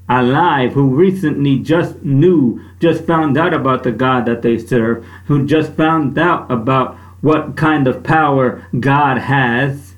alive, 0.09 0.73
who 0.73 0.95
recently 0.95 1.59
just 1.59 2.03
knew, 2.03 2.61
just 2.81 3.05
found 3.05 3.39
out 3.39 3.55
about 3.55 3.83
the 3.83 3.93
God 3.93 4.27
that 4.27 4.43
they 4.43 4.59
serve, 4.59 5.05
who 5.27 5.47
just 5.47 5.73
found 5.73 6.19
out 6.19 6.51
about 6.51 6.97
what 7.21 7.57
kind 7.57 7.87
of 7.87 8.03
power 8.03 8.67
God 8.79 9.19
has. 9.19 9.95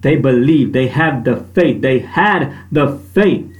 They 0.00 0.16
believe, 0.16 0.72
they 0.72 0.88
have 0.88 1.24
the 1.24 1.36
faith, 1.36 1.82
they 1.82 2.00
had 2.00 2.54
the 2.70 2.98
faith. 2.98 3.55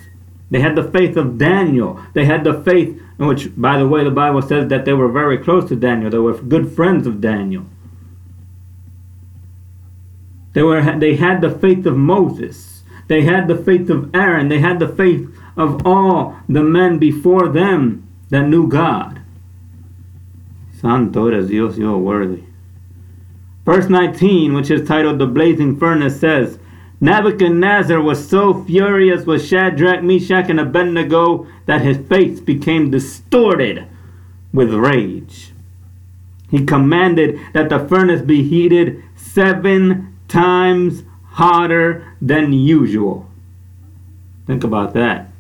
They 0.51 0.61
had 0.61 0.77
the 0.77 0.91
faith 0.91 1.17
of 1.17 1.39
Daniel. 1.39 2.01
They 2.15 2.25
had 2.25 2.45
the 2.45 2.63
faith 2.63 3.01
which, 3.17 3.51
by 3.57 3.79
the 3.79 3.89
way, 3.89 4.05
the 4.05 4.11
Bible 4.11 4.43
says 4.43 4.69
that 4.69 4.85
they 4.85 4.93
were 4.93 5.11
very 5.11 5.39
close 5.39 5.69
to 5.69 5.77
Daniel. 5.77 6.11
They 6.11 6.19
were 6.19 6.39
good 6.41 6.73
friends 6.73 7.07
of 7.07 7.21
Daniel. 7.21 7.67
They 10.53 10.63
were 10.63 10.99
they 10.99 11.17
had 11.17 11.41
the 11.41 11.51
faith 11.51 11.85
of 11.85 11.97
Moses. 11.97 12.83
They 13.09 13.23
had 13.23 13.49
the 13.49 13.57
faith 13.57 13.91
of 13.91 14.15
Aaron. 14.15 14.49
They 14.49 14.61
had 14.61 14.79
the 14.79 14.89
faith 14.89 15.29
of 15.57 15.87
all 15.87 16.37
the 16.49 16.63
men 16.63 16.99
before 16.99 17.49
them 17.49 18.09
that 18.31 18.49
knew 18.49 18.69
God. 18.69 19.21
Santo 20.73 21.27
eres 21.29 21.49
Dios, 21.49 21.79
you 21.79 21.93
are 21.93 21.99
worthy. 21.99 22.45
Verse 23.65 23.89
19, 23.89 24.55
which 24.55 24.71
is 24.71 24.87
titled 24.87 25.19
The 25.19 25.27
Blazing 25.27 25.79
Furnace, 25.79 26.21
says, 26.21 26.59
Nebuchadnezzar 27.01 28.01
was 28.01 28.27
so 28.27 28.65
furious 28.65 29.27
with 29.27 29.47
Shadrach, 29.47 30.03
Meshach, 30.03 30.49
and 30.49 30.59
Abednego 30.59 31.47
that 31.67 31.83
his 31.83 31.99
face 32.09 32.41
became 32.41 32.91
distorted 32.91 33.87
with 34.53 34.73
rage. 34.73 35.53
He 36.51 36.65
commanded 36.65 37.39
that 37.53 37.69
the 37.69 37.87
furnace 37.87 38.23
be 38.23 38.43
heated 38.43 39.03
seven 39.15 40.17
times 40.29 41.03
hotter 41.25 42.17
than 42.23 42.53
usual. 42.53 43.29
Think 44.47 44.65
about 44.65 44.95
that. 44.95 45.31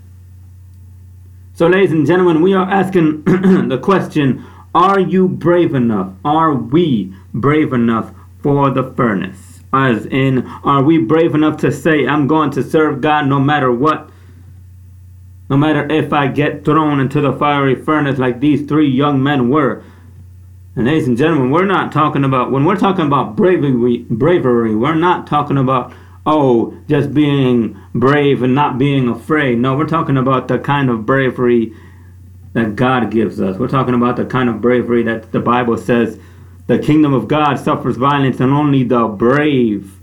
So, 1.54 1.68
ladies 1.68 1.92
and 1.92 2.06
gentlemen, 2.06 2.42
we 2.42 2.52
are 2.52 2.68
asking 2.68 3.22
the 3.24 3.78
question 3.82 4.44
Are 4.74 5.00
you 5.00 5.26
brave 5.26 5.74
enough? 5.74 6.12
Are 6.22 6.52
we 6.52 7.14
brave 7.32 7.72
enough 7.72 8.12
for 8.42 8.70
the 8.70 8.92
furnace? 8.92 9.55
As 9.76 10.06
in, 10.06 10.46
are 10.64 10.82
we 10.82 10.96
brave 10.98 11.34
enough 11.34 11.58
to 11.58 11.70
say, 11.70 12.06
I'm 12.06 12.26
going 12.26 12.50
to 12.52 12.62
serve 12.62 13.02
God 13.02 13.26
no 13.26 13.38
matter 13.38 13.70
what? 13.70 14.08
No 15.50 15.56
matter 15.56 15.86
if 15.92 16.12
I 16.12 16.28
get 16.28 16.64
thrown 16.64 16.98
into 16.98 17.20
the 17.20 17.32
fiery 17.32 17.74
furnace 17.74 18.18
like 18.18 18.40
these 18.40 18.66
three 18.66 18.88
young 18.88 19.22
men 19.22 19.50
were. 19.50 19.84
And 20.74 20.86
ladies 20.86 21.08
and 21.08 21.16
gentlemen, 21.16 21.50
we're 21.50 21.66
not 21.66 21.92
talking 21.92 22.24
about, 22.24 22.50
when 22.50 22.64
we're 22.64 22.76
talking 22.76 23.06
about 23.06 23.36
bravery, 23.36 23.98
bravery, 24.10 24.74
we're 24.74 24.94
not 24.94 25.26
talking 25.26 25.56
about, 25.58 25.92
oh, 26.24 26.76
just 26.88 27.14
being 27.14 27.80
brave 27.94 28.42
and 28.42 28.54
not 28.54 28.78
being 28.78 29.08
afraid. 29.08 29.58
No, 29.58 29.76
we're 29.76 29.86
talking 29.86 30.16
about 30.16 30.48
the 30.48 30.58
kind 30.58 30.90
of 30.90 31.06
bravery 31.06 31.72
that 32.52 32.74
God 32.74 33.10
gives 33.10 33.40
us. 33.40 33.58
We're 33.58 33.68
talking 33.68 33.94
about 33.94 34.16
the 34.16 34.24
kind 34.24 34.48
of 34.48 34.60
bravery 34.60 35.02
that 35.04 35.32
the 35.32 35.40
Bible 35.40 35.76
says 35.76 36.18
the 36.66 36.78
kingdom 36.78 37.14
of 37.14 37.28
God 37.28 37.58
suffers 37.58 37.96
violence, 37.96 38.40
and 38.40 38.52
only 38.52 38.82
the 38.82 39.06
brave, 39.06 40.00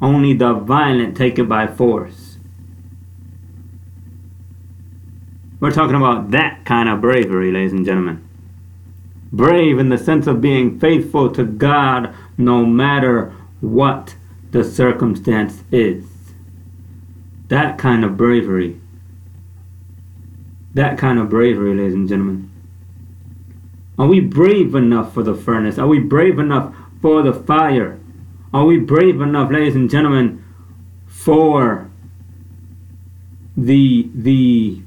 only 0.00 0.34
the 0.34 0.54
violent 0.54 1.16
take 1.16 1.38
it 1.38 1.48
by 1.48 1.66
force. 1.66 2.38
We're 5.58 5.70
talking 5.70 5.96
about 5.96 6.30
that 6.30 6.64
kind 6.64 6.88
of 6.88 7.00
bravery, 7.00 7.52
ladies 7.52 7.72
and 7.72 7.84
gentlemen. 7.84 8.26
Brave 9.32 9.78
in 9.78 9.90
the 9.90 9.98
sense 9.98 10.26
of 10.26 10.40
being 10.40 10.80
faithful 10.80 11.30
to 11.32 11.44
God 11.44 12.14
no 12.36 12.64
matter 12.64 13.34
what 13.60 14.16
the 14.50 14.64
circumstance 14.64 15.62
is. 15.70 16.06
That 17.48 17.78
kind 17.78 18.04
of 18.04 18.16
bravery. 18.16 18.80
That 20.74 20.98
kind 20.98 21.18
of 21.18 21.28
bravery, 21.28 21.74
ladies 21.74 21.94
and 21.94 22.08
gentlemen. 22.08 22.49
Are 24.00 24.06
we 24.06 24.20
brave 24.20 24.74
enough 24.74 25.12
for 25.12 25.22
the 25.22 25.34
furnace? 25.34 25.76
Are 25.76 25.86
we 25.86 25.98
brave 25.98 26.38
enough 26.38 26.74
for 27.02 27.20
the 27.20 27.34
fire? 27.34 28.00
Are 28.50 28.64
we 28.64 28.78
brave 28.78 29.20
enough, 29.20 29.52
ladies 29.52 29.76
and 29.76 29.90
gentlemen, 29.90 30.42
for 31.06 31.90
the 33.54 34.08
the 34.14 34.80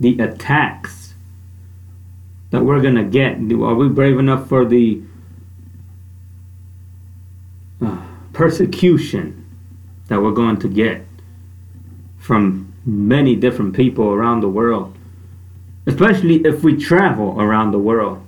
the 0.00 0.18
attacks 0.20 1.12
that 2.48 2.64
we're 2.64 2.80
gonna 2.80 3.04
get? 3.04 3.36
Are 3.36 3.74
we 3.74 3.90
brave 3.90 4.18
enough 4.18 4.48
for 4.48 4.64
the 4.64 5.02
uh, 7.82 8.06
persecution 8.32 9.44
that 10.08 10.22
we're 10.22 10.32
going 10.32 10.56
to 10.60 10.68
get 10.68 11.04
from 12.16 12.72
many 12.86 13.36
different 13.36 13.76
people 13.76 14.06
around 14.06 14.40
the 14.40 14.48
world? 14.48 14.96
Especially 15.86 16.36
if 16.44 16.62
we 16.62 16.76
travel 16.76 17.40
around 17.40 17.70
the 17.70 17.78
world. 17.78 18.24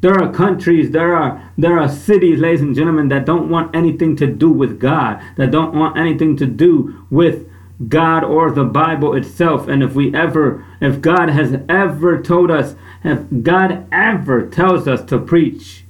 There 0.00 0.14
are 0.14 0.32
countries, 0.32 0.92
there 0.92 1.16
are 1.16 1.50
there 1.58 1.78
are 1.78 1.88
cities, 1.88 2.38
ladies 2.38 2.60
and 2.60 2.74
gentlemen, 2.74 3.08
that 3.08 3.26
don't 3.26 3.50
want 3.50 3.74
anything 3.74 4.14
to 4.16 4.26
do 4.28 4.50
with 4.50 4.78
God, 4.78 5.20
that 5.36 5.50
don't 5.50 5.74
want 5.74 5.98
anything 5.98 6.36
to 6.36 6.46
do 6.46 7.04
with 7.10 7.48
God 7.86 8.24
or 8.24 8.50
the 8.50 8.64
Bible 8.64 9.14
itself. 9.14 9.68
And 9.68 9.82
if 9.82 9.94
we 9.94 10.14
ever, 10.14 10.64
if 10.80 11.00
God 11.00 11.30
has 11.30 11.60
ever 11.68 12.20
told 12.22 12.50
us, 12.50 12.74
if 13.04 13.24
God 13.42 13.86
ever 13.92 14.46
tells 14.46 14.88
us 14.88 15.02
to 15.04 15.18
preach 15.18 15.84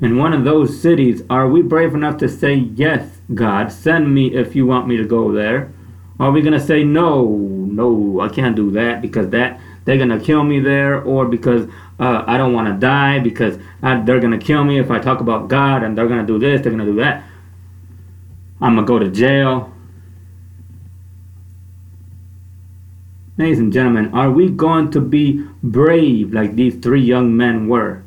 in 0.00 0.16
one 0.16 0.32
of 0.32 0.44
those 0.44 0.80
cities, 0.80 1.22
are 1.28 1.48
we 1.48 1.62
brave 1.62 1.94
enough 1.94 2.16
to 2.18 2.28
say, 2.28 2.54
Yes, 2.54 3.20
God, 3.34 3.70
send 3.70 4.14
me 4.14 4.34
if 4.34 4.54
you 4.56 4.66
want 4.66 4.88
me 4.88 4.96
to 4.96 5.04
go 5.04 5.32
there? 5.32 5.72
Are 6.18 6.30
we 6.30 6.42
going 6.42 6.58
to 6.58 6.64
say, 6.64 6.84
No, 6.84 7.22
no, 7.74 8.20
I 8.20 8.28
can't 8.28 8.56
do 8.56 8.70
that 8.72 9.00
because 9.00 9.28
that 9.30 9.60
they're 9.84 9.98
gonna 9.98 10.20
kill 10.20 10.44
me 10.44 10.60
there, 10.60 11.02
or 11.02 11.26
because 11.26 11.68
uh, 11.98 12.24
I 12.26 12.36
don't 12.36 12.52
want 12.52 12.68
to 12.68 12.74
die 12.74 13.18
because 13.18 13.58
I, 13.82 14.00
they're 14.00 14.20
gonna 14.20 14.38
kill 14.38 14.64
me 14.64 14.78
if 14.78 14.90
I 14.90 14.98
talk 14.98 15.20
about 15.20 15.48
God 15.48 15.82
and 15.82 15.96
they're 15.96 16.08
gonna 16.08 16.26
do 16.26 16.38
this, 16.38 16.60
they're 16.60 16.72
gonna 16.72 16.84
do 16.84 16.96
that. 16.96 17.24
I'm 18.60 18.74
gonna 18.74 18.86
go 18.86 18.98
to 18.98 19.10
jail. 19.10 19.72
Ladies 23.38 23.58
and 23.58 23.72
gentlemen, 23.72 24.12
are 24.12 24.30
we 24.30 24.50
going 24.50 24.90
to 24.90 25.00
be 25.00 25.46
brave 25.62 26.34
like 26.34 26.56
these 26.56 26.74
three 26.76 27.00
young 27.00 27.34
men 27.34 27.68
were? 27.68 28.02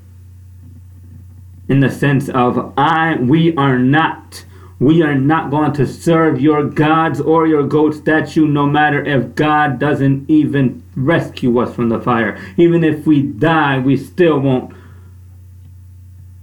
In 1.68 1.80
the 1.80 1.90
sense 1.90 2.30
of 2.30 2.72
I 2.78 3.16
we 3.16 3.56
are 3.56 3.80
not 3.80 4.46
we 4.84 5.02
are 5.02 5.16
not 5.16 5.50
going 5.50 5.72
to 5.72 5.88
serve 5.88 6.42
your 6.42 6.66
gods 6.66 7.22
or 7.22 7.48
your 7.48 7.66
goat 7.66 7.96
statue 7.96 8.46
no 8.46 8.66
matter 8.66 9.02
if 9.06 9.34
God 9.34 9.80
doesn't 9.80 10.30
even 10.30 10.84
rescue 10.96 11.58
us 11.60 11.74
from 11.74 11.88
the 11.88 12.02
fire. 12.02 12.38
Even 12.58 12.84
if 12.84 13.08
we 13.08 13.22
die, 13.22 13.80
we 13.80 13.96
still 13.96 14.40
won't 14.40 14.76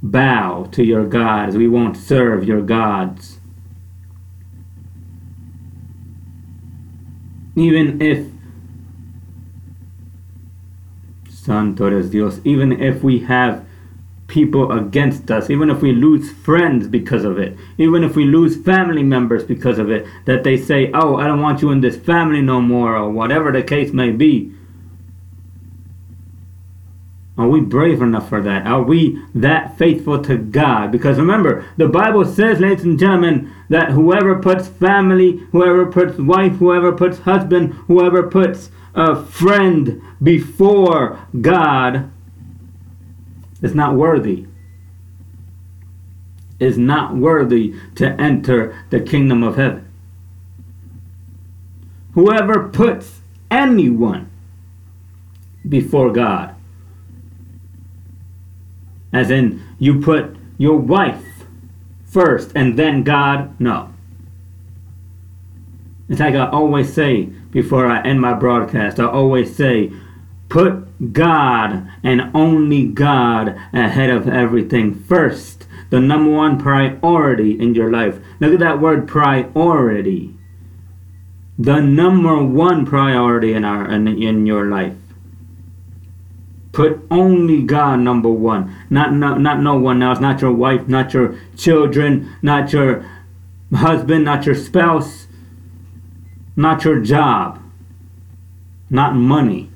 bow 0.02 0.64
to 0.72 0.82
your 0.82 1.06
gods. 1.06 1.54
We 1.54 1.68
won't 1.68 1.98
serve 1.98 2.44
your 2.44 2.62
gods. 2.62 3.40
Even 7.56 8.00
if 8.00 8.26
Santo 11.28 12.02
Dios, 12.08 12.40
even 12.44 12.72
if 12.80 13.02
we 13.02 13.18
have 13.18 13.66
people 14.30 14.70
against 14.70 15.30
us, 15.30 15.50
even 15.50 15.68
if 15.68 15.82
we 15.82 15.92
lose 15.92 16.30
friends 16.30 16.86
because 16.86 17.24
of 17.24 17.38
it, 17.38 17.56
even 17.78 18.04
if 18.04 18.14
we 18.14 18.24
lose 18.24 18.56
family 18.56 19.02
members 19.02 19.42
because 19.42 19.78
of 19.78 19.90
it, 19.90 20.06
that 20.24 20.44
they 20.44 20.56
say, 20.56 20.90
oh, 20.94 21.16
I 21.16 21.26
don't 21.26 21.42
want 21.42 21.60
you 21.60 21.72
in 21.72 21.80
this 21.80 21.96
family 21.96 22.40
no 22.40 22.60
more, 22.60 22.96
or 22.96 23.10
whatever 23.10 23.50
the 23.50 23.62
case 23.62 23.92
may 23.92 24.12
be. 24.12 24.54
Are 27.36 27.48
we 27.48 27.60
brave 27.60 28.02
enough 28.02 28.28
for 28.28 28.40
that? 28.42 28.66
Are 28.66 28.82
we 28.82 29.20
that 29.34 29.76
faithful 29.78 30.22
to 30.24 30.36
God? 30.36 30.92
Because 30.92 31.18
remember, 31.18 31.66
the 31.76 31.88
Bible 31.88 32.24
says, 32.24 32.60
ladies 32.60 32.84
and 32.84 32.98
gentlemen, 32.98 33.52
that 33.68 33.90
whoever 33.90 34.38
puts 34.38 34.68
family, 34.68 35.38
whoever 35.50 35.86
puts 35.86 36.18
wife, 36.18 36.52
whoever 36.52 36.92
puts 36.92 37.20
husband, 37.20 37.72
whoever 37.88 38.22
puts 38.24 38.70
a 38.94 39.24
friend 39.24 40.02
before 40.22 41.18
God 41.40 42.10
is 43.62 43.74
not 43.74 43.94
worthy. 43.94 44.46
Is 46.58 46.76
not 46.76 47.16
worthy 47.16 47.74
to 47.96 48.08
enter 48.20 48.84
the 48.90 49.00
kingdom 49.00 49.42
of 49.42 49.56
heaven. 49.56 49.90
Whoever 52.12 52.68
puts 52.68 53.20
anyone 53.50 54.30
before 55.68 56.12
God, 56.12 56.54
as 59.12 59.30
in 59.30 59.62
you 59.78 60.00
put 60.00 60.36
your 60.58 60.76
wife 60.76 61.24
first 62.04 62.52
and 62.54 62.78
then 62.78 63.02
God, 63.02 63.58
no. 63.60 63.92
It's 66.08 66.20
like 66.20 66.34
I 66.34 66.50
always 66.50 66.92
say 66.92 67.24
before 67.52 67.86
I 67.86 68.02
end 68.02 68.20
my 68.20 68.34
broadcast, 68.34 68.98
I 68.98 69.06
always 69.06 69.54
say, 69.54 69.92
Put 70.48 70.88
God 71.12 71.90
and 72.02 72.30
only 72.34 72.86
God 72.86 73.58
ahead 73.72 74.10
of 74.10 74.28
everything 74.28 74.94
first. 74.94 75.66
The 75.88 76.00
number 76.00 76.30
one 76.30 76.58
priority 76.58 77.58
in 77.58 77.74
your 77.74 77.90
life. 77.90 78.18
Look 78.38 78.52
at 78.52 78.60
that 78.60 78.80
word 78.80 79.08
priority. 79.08 80.36
The 81.58 81.80
number 81.80 82.42
one 82.42 82.86
priority 82.86 83.54
in 83.54 83.64
our 83.64 83.90
in, 83.90 84.06
in 84.06 84.46
your 84.46 84.66
life. 84.66 84.96
Put 86.72 87.04
only 87.10 87.62
God 87.62 88.00
number 88.00 88.28
one. 88.28 88.74
Not, 88.88 89.12
not 89.12 89.40
not 89.40 89.60
no 89.60 89.76
one 89.76 90.02
else, 90.02 90.20
not 90.20 90.40
your 90.40 90.52
wife, 90.52 90.86
not 90.86 91.12
your 91.12 91.36
children, 91.56 92.30
not 92.42 92.72
your 92.72 93.04
husband, 93.74 94.24
not 94.24 94.46
your 94.46 94.54
spouse, 94.54 95.26
not 96.56 96.84
your 96.84 97.00
job, 97.00 97.60
not 98.88 99.14
money. 99.14 99.69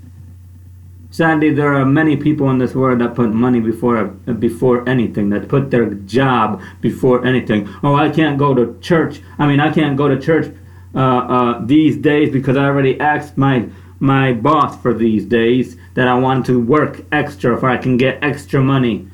Sadly, 1.14 1.54
there 1.54 1.72
are 1.74 1.86
many 1.86 2.16
people 2.16 2.50
in 2.50 2.58
this 2.58 2.74
world 2.74 3.00
that 3.00 3.14
put 3.14 3.32
money 3.32 3.60
before 3.60 4.06
before 4.46 4.88
anything. 4.88 5.30
That 5.30 5.46
put 5.46 5.70
their 5.70 5.86
job 5.94 6.60
before 6.80 7.24
anything. 7.24 7.68
Oh, 7.84 7.94
I 7.94 8.08
can't 8.08 8.36
go 8.36 8.52
to 8.52 8.76
church. 8.80 9.20
I 9.38 9.46
mean, 9.46 9.60
I 9.60 9.72
can't 9.72 9.96
go 9.96 10.08
to 10.08 10.20
church 10.20 10.52
uh, 10.92 10.98
uh, 10.98 11.64
these 11.64 11.96
days 11.98 12.32
because 12.32 12.56
I 12.56 12.64
already 12.64 12.98
asked 12.98 13.38
my 13.38 13.68
my 14.00 14.32
boss 14.32 14.76
for 14.82 14.92
these 14.92 15.24
days 15.24 15.76
that 15.94 16.08
I 16.08 16.18
want 16.18 16.46
to 16.46 16.60
work 16.60 17.02
extra 17.12 17.56
for 17.60 17.70
I 17.70 17.76
can 17.76 17.96
get 17.96 18.18
extra 18.20 18.60
money. 18.60 19.06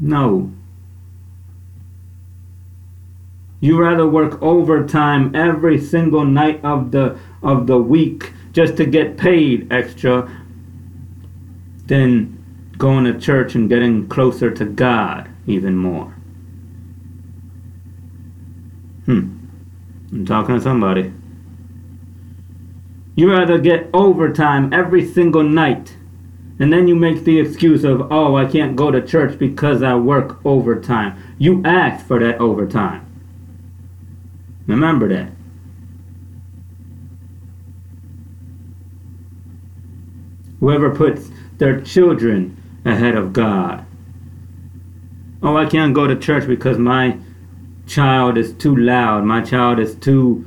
No. 0.00 0.50
You 3.60 3.78
rather 3.78 4.08
work 4.08 4.40
overtime 4.40 5.36
every 5.36 5.78
single 5.78 6.24
night 6.24 6.64
of 6.64 6.90
the 6.90 7.18
of 7.42 7.66
the 7.66 7.76
week 7.76 8.32
just 8.52 8.76
to 8.76 8.86
get 8.86 9.16
paid 9.16 9.72
extra 9.72 10.30
than 11.86 12.38
going 12.78 13.04
to 13.04 13.18
church 13.18 13.54
and 13.54 13.68
getting 13.68 14.08
closer 14.08 14.50
to 14.50 14.64
God 14.64 15.28
even 15.46 15.76
more. 15.76 16.14
Hmm. 19.06 19.38
I'm 20.12 20.26
talking 20.26 20.54
to 20.54 20.60
somebody. 20.60 21.12
You 23.14 23.30
rather 23.30 23.58
get 23.58 23.90
overtime 23.92 24.72
every 24.72 25.06
single 25.06 25.42
night 25.42 25.96
and 26.58 26.72
then 26.72 26.86
you 26.86 26.94
make 26.94 27.24
the 27.24 27.40
excuse 27.40 27.82
of, 27.82 28.12
oh, 28.12 28.36
I 28.36 28.44
can't 28.44 28.76
go 28.76 28.90
to 28.90 29.04
church 29.04 29.38
because 29.38 29.82
I 29.82 29.94
work 29.96 30.38
overtime. 30.44 31.34
You 31.38 31.62
asked 31.64 32.06
for 32.06 32.20
that 32.20 32.40
overtime. 32.40 33.04
Remember 34.66 35.08
that. 35.08 35.32
Whoever 40.62 40.94
puts 40.94 41.28
their 41.58 41.80
children 41.80 42.56
ahead 42.84 43.16
of 43.16 43.32
God. 43.32 43.84
Oh, 45.42 45.56
I 45.56 45.66
can't 45.66 45.92
go 45.92 46.06
to 46.06 46.14
church 46.14 46.46
because 46.46 46.78
my 46.78 47.18
child 47.88 48.38
is 48.38 48.52
too 48.52 48.76
loud. 48.76 49.24
My 49.24 49.40
child 49.40 49.80
is 49.80 49.96
too 49.96 50.44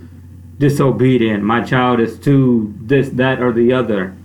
disobedient. 0.58 1.43
My 1.43 1.62
child 1.62 1.99
is 1.99 2.17
too 2.17 2.73
this, 2.80 3.10
that, 3.10 3.41
or 3.41 3.51
the 3.51 3.73
other. 3.73 4.15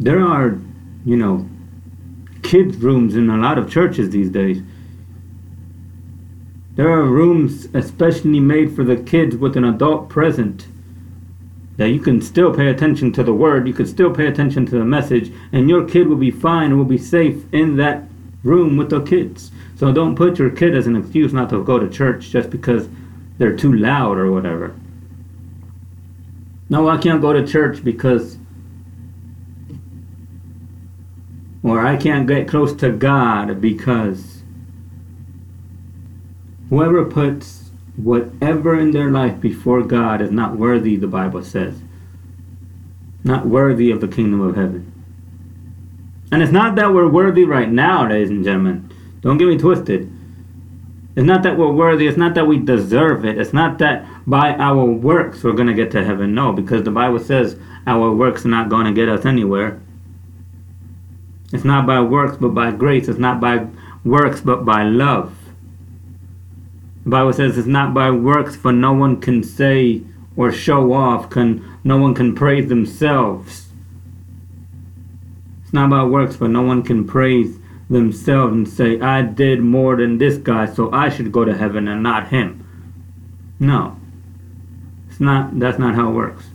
There 0.00 0.26
are, 0.26 0.58
you 1.04 1.16
know, 1.16 1.48
kids' 2.42 2.78
rooms 2.78 3.14
in 3.14 3.30
a 3.30 3.36
lot 3.36 3.58
of 3.58 3.70
churches 3.70 4.10
these 4.10 4.30
days. 4.30 4.60
There 6.76 6.90
are 6.90 7.04
rooms 7.04 7.68
especially 7.72 8.38
made 8.38 8.76
for 8.76 8.84
the 8.84 8.96
kids 8.96 9.34
with 9.36 9.56
an 9.56 9.64
adult 9.64 10.08
present 10.08 10.68
that 11.78 11.88
you 11.88 12.00
can 12.00 12.20
still 12.22 12.54
pay 12.54 12.68
attention 12.68 13.12
to 13.12 13.22
the 13.22 13.34
word, 13.34 13.66
you 13.66 13.74
can 13.74 13.86
still 13.86 14.14
pay 14.14 14.26
attention 14.26 14.64
to 14.66 14.78
the 14.78 14.84
message, 14.84 15.32
and 15.52 15.68
your 15.68 15.86
kid 15.86 16.06
will 16.06 16.16
be 16.16 16.30
fine 16.30 16.66
and 16.66 16.78
will 16.78 16.84
be 16.84 16.98
safe 16.98 17.44
in 17.52 17.76
that 17.76 18.04
room 18.42 18.76
with 18.76 18.90
the 18.90 19.02
kids. 19.02 19.50
So 19.76 19.92
don't 19.92 20.16
put 20.16 20.38
your 20.38 20.50
kid 20.50 20.74
as 20.74 20.86
an 20.86 20.96
excuse 20.96 21.32
not 21.32 21.50
to 21.50 21.64
go 21.64 21.78
to 21.78 21.88
church 21.88 22.30
just 22.30 22.50
because 22.50 22.88
they're 23.38 23.56
too 23.56 23.74
loud 23.74 24.16
or 24.16 24.30
whatever. 24.30 24.74
No, 26.68 26.88
I 26.88 26.96
can't 26.98 27.20
go 27.20 27.32
to 27.32 27.46
church 27.46 27.84
because 27.84 28.38
or 31.62 31.84
I 31.84 31.96
can't 31.96 32.28
get 32.28 32.48
close 32.48 32.72
to 32.74 32.92
God 32.92 33.60
because 33.60 34.35
Whoever 36.70 37.04
puts 37.04 37.70
whatever 37.96 38.78
in 38.78 38.90
their 38.90 39.10
life 39.10 39.40
before 39.40 39.82
God 39.82 40.20
is 40.20 40.30
not 40.30 40.56
worthy, 40.56 40.96
the 40.96 41.06
Bible 41.06 41.42
says. 41.42 41.80
Not 43.24 43.46
worthy 43.46 43.90
of 43.90 44.00
the 44.00 44.08
kingdom 44.08 44.40
of 44.40 44.56
heaven. 44.56 44.92
And 46.30 46.42
it's 46.42 46.52
not 46.52 46.74
that 46.76 46.92
we're 46.92 47.08
worthy 47.08 47.44
right 47.44 47.70
now, 47.70 48.08
ladies 48.08 48.30
and 48.30 48.44
gentlemen. 48.44 48.90
Don't 49.20 49.38
get 49.38 49.48
me 49.48 49.58
twisted. 49.58 50.12
It's 51.16 51.24
not 51.24 51.42
that 51.44 51.56
we're 51.56 51.72
worthy. 51.72 52.06
It's 52.06 52.18
not 52.18 52.34
that 52.34 52.46
we 52.46 52.58
deserve 52.58 53.24
it. 53.24 53.38
It's 53.38 53.54
not 53.54 53.78
that 53.78 54.06
by 54.26 54.54
our 54.54 54.84
works 54.84 55.42
we're 55.42 55.52
going 55.52 55.68
to 55.68 55.74
get 55.74 55.90
to 55.92 56.04
heaven. 56.04 56.34
No, 56.34 56.52
because 56.52 56.82
the 56.82 56.90
Bible 56.90 57.18
says 57.18 57.58
our 57.86 58.12
works 58.12 58.44
are 58.44 58.48
not 58.48 58.68
going 58.68 58.84
to 58.86 58.92
get 58.92 59.08
us 59.08 59.24
anywhere. 59.24 59.80
It's 61.52 61.64
not 61.64 61.86
by 61.86 62.00
works 62.00 62.36
but 62.36 62.50
by 62.50 62.72
grace. 62.72 63.08
It's 63.08 63.18
not 63.18 63.40
by 63.40 63.66
works 64.04 64.40
but 64.40 64.64
by 64.64 64.82
love. 64.82 65.34
The 67.06 67.10
Bible 67.10 67.32
says 67.32 67.56
it's 67.56 67.68
not 67.68 67.94
by 67.94 68.10
works, 68.10 68.56
for 68.56 68.72
no 68.72 68.92
one 68.92 69.20
can 69.20 69.44
say 69.44 70.02
or 70.36 70.50
show 70.50 70.92
off, 70.92 71.30
can 71.30 71.64
no 71.84 71.98
one 71.98 72.16
can 72.16 72.34
praise 72.34 72.68
themselves. 72.68 73.68
It's 75.62 75.72
not 75.72 75.88
by 75.88 76.02
works, 76.02 76.34
for 76.34 76.48
no 76.48 76.62
one 76.62 76.82
can 76.82 77.06
praise 77.06 77.60
themselves 77.88 78.54
and 78.54 78.68
say, 78.68 79.00
I 79.00 79.22
did 79.22 79.60
more 79.60 79.94
than 79.94 80.18
this 80.18 80.36
guy, 80.36 80.66
so 80.66 80.90
I 80.90 81.08
should 81.08 81.30
go 81.30 81.44
to 81.44 81.56
heaven 81.56 81.86
and 81.86 82.02
not 82.02 82.30
him. 82.30 82.66
No. 83.60 83.96
It's 85.08 85.20
not 85.20 85.60
that's 85.60 85.78
not 85.78 85.94
how 85.94 86.08
it 86.08 86.14
works. 86.14 86.46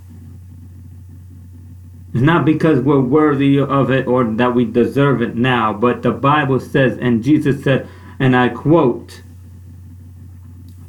It's 2.14 2.22
not 2.22 2.44
because 2.44 2.82
we're 2.82 3.00
worthy 3.00 3.58
of 3.58 3.90
it 3.90 4.06
or 4.06 4.26
that 4.26 4.54
we 4.54 4.66
deserve 4.66 5.22
it 5.22 5.34
now, 5.34 5.72
but 5.72 6.02
the 6.02 6.12
Bible 6.12 6.60
says, 6.60 6.98
and 6.98 7.24
Jesus 7.24 7.64
said, 7.64 7.88
and 8.20 8.36
I 8.36 8.50
quote, 8.50 9.22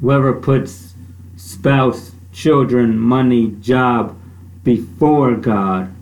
Whoever 0.02 0.32
puts 0.32 0.94
spouse, 1.36 2.10
children, 2.32 2.98
money, 2.98 3.52
job 3.60 4.18
before 4.64 5.36
God, 5.36 5.94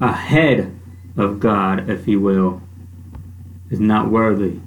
ahead 0.00 0.74
of 1.18 1.38
God, 1.38 1.90
if 1.90 2.06
he 2.06 2.16
will, 2.16 2.62
is 3.68 3.78
not 3.78 4.10
worthy. 4.10 4.60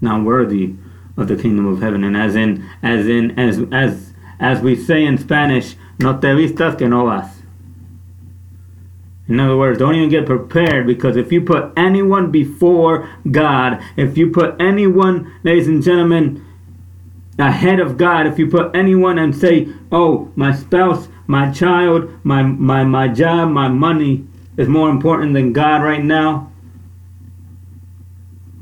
Not 0.00 0.24
worthy 0.24 0.74
of 1.16 1.28
the 1.28 1.36
kingdom 1.36 1.66
of 1.66 1.80
heaven. 1.80 2.02
And 2.02 2.16
as 2.16 2.34
in 2.34 2.68
as 2.82 3.06
in 3.06 3.38
as 3.38 3.60
as 3.70 4.12
as 4.40 4.60
we 4.60 4.74
say 4.74 5.04
in 5.04 5.18
Spanish, 5.18 5.76
no 6.00 6.18
te 6.18 6.34
vistas 6.34 6.76
que 6.76 6.88
no 6.88 7.06
vas. 7.06 7.39
In 9.30 9.38
other 9.38 9.56
words, 9.56 9.78
don't 9.78 9.94
even 9.94 10.08
get 10.08 10.26
prepared 10.26 10.88
because 10.88 11.16
if 11.16 11.30
you 11.30 11.40
put 11.40 11.72
anyone 11.76 12.32
before 12.32 13.08
God, 13.30 13.80
if 13.96 14.18
you 14.18 14.32
put 14.32 14.60
anyone, 14.60 15.32
ladies 15.44 15.68
and 15.68 15.80
gentlemen, 15.80 16.44
ahead 17.38 17.78
of 17.78 17.96
God, 17.96 18.26
if 18.26 18.40
you 18.40 18.48
put 18.48 18.74
anyone 18.74 19.18
and 19.18 19.34
say, 19.34 19.68
oh, 19.92 20.32
my 20.34 20.52
spouse, 20.52 21.06
my 21.28 21.52
child, 21.52 22.10
my, 22.24 22.42
my, 22.42 22.82
my 22.82 23.06
job, 23.06 23.50
my 23.50 23.68
money 23.68 24.26
is 24.56 24.66
more 24.66 24.90
important 24.90 25.32
than 25.34 25.52
God 25.52 25.80
right 25.80 26.02
now, 26.02 26.50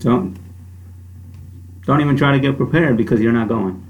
don't, 0.01 0.39
don't 1.87 2.03
even 2.03 2.15
try 2.15 2.33
to 2.33 2.39
get 2.39 2.59
prepared 2.59 2.99
because 2.99 3.21
you're 3.21 3.33
not 3.33 3.49
going. 3.49 3.88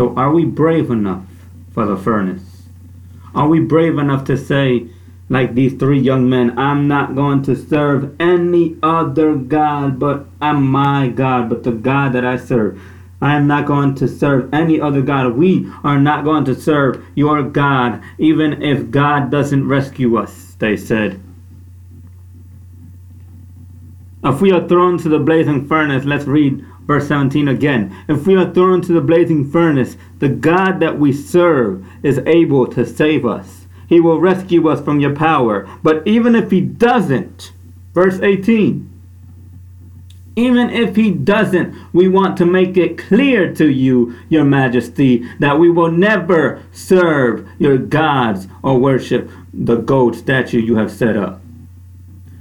So, 0.00 0.14
are 0.16 0.32
we 0.32 0.46
brave 0.46 0.90
enough 0.90 1.26
for 1.74 1.84
the 1.84 1.94
furnace? 1.94 2.62
Are 3.34 3.46
we 3.46 3.60
brave 3.60 3.98
enough 3.98 4.24
to 4.28 4.36
say, 4.38 4.86
like 5.28 5.54
these 5.54 5.74
three 5.74 6.00
young 6.00 6.26
men, 6.26 6.58
I'm 6.58 6.88
not 6.88 7.14
going 7.14 7.42
to 7.42 7.54
serve 7.54 8.18
any 8.18 8.76
other 8.82 9.34
God 9.34 9.98
but 9.98 10.24
I'm 10.40 10.66
my 10.66 11.08
God, 11.08 11.50
but 11.50 11.64
the 11.64 11.72
God 11.72 12.14
that 12.14 12.24
I 12.24 12.38
serve. 12.38 12.80
I 13.20 13.36
am 13.36 13.46
not 13.46 13.66
going 13.66 13.94
to 13.96 14.08
serve 14.08 14.48
any 14.54 14.80
other 14.80 15.02
God. 15.02 15.34
We 15.34 15.70
are 15.84 16.00
not 16.00 16.24
going 16.24 16.46
to 16.46 16.54
serve 16.54 17.04
your 17.14 17.42
God, 17.42 18.02
even 18.16 18.62
if 18.62 18.90
God 18.90 19.30
doesn't 19.30 19.68
rescue 19.68 20.16
us, 20.16 20.56
they 20.60 20.78
said. 20.78 21.20
If 24.24 24.40
we 24.40 24.50
are 24.50 24.66
thrown 24.66 24.96
to 24.96 25.10
the 25.10 25.18
blazing 25.18 25.68
furnace, 25.68 26.06
let's 26.06 26.24
read 26.24 26.64
Verse 26.90 27.06
17 27.06 27.46
again. 27.46 27.96
If 28.08 28.26
we 28.26 28.34
are 28.34 28.52
thrown 28.52 28.82
to 28.82 28.92
the 28.92 29.00
blazing 29.00 29.48
furnace, 29.48 29.96
the 30.18 30.28
God 30.28 30.80
that 30.80 30.98
we 30.98 31.12
serve 31.12 31.86
is 32.02 32.18
able 32.26 32.66
to 32.66 32.84
save 32.84 33.24
us. 33.24 33.68
He 33.88 34.00
will 34.00 34.18
rescue 34.18 34.68
us 34.68 34.80
from 34.80 34.98
your 34.98 35.14
power. 35.14 35.68
But 35.84 36.04
even 36.04 36.34
if 36.34 36.50
he 36.50 36.60
doesn't, 36.60 37.52
verse 37.94 38.18
18, 38.18 38.90
even 40.34 40.68
if 40.70 40.96
he 40.96 41.12
doesn't, 41.12 41.76
we 41.92 42.08
want 42.08 42.36
to 42.38 42.44
make 42.44 42.76
it 42.76 42.98
clear 42.98 43.54
to 43.54 43.70
you, 43.70 44.16
your 44.28 44.44
majesty, 44.44 45.24
that 45.38 45.60
we 45.60 45.70
will 45.70 45.92
never 45.92 46.60
serve 46.72 47.48
your 47.60 47.78
gods 47.78 48.48
or 48.64 48.80
worship 48.80 49.30
the 49.54 49.76
gold 49.76 50.16
statue 50.16 50.58
you 50.58 50.74
have 50.74 50.90
set 50.90 51.16
up. 51.16 51.40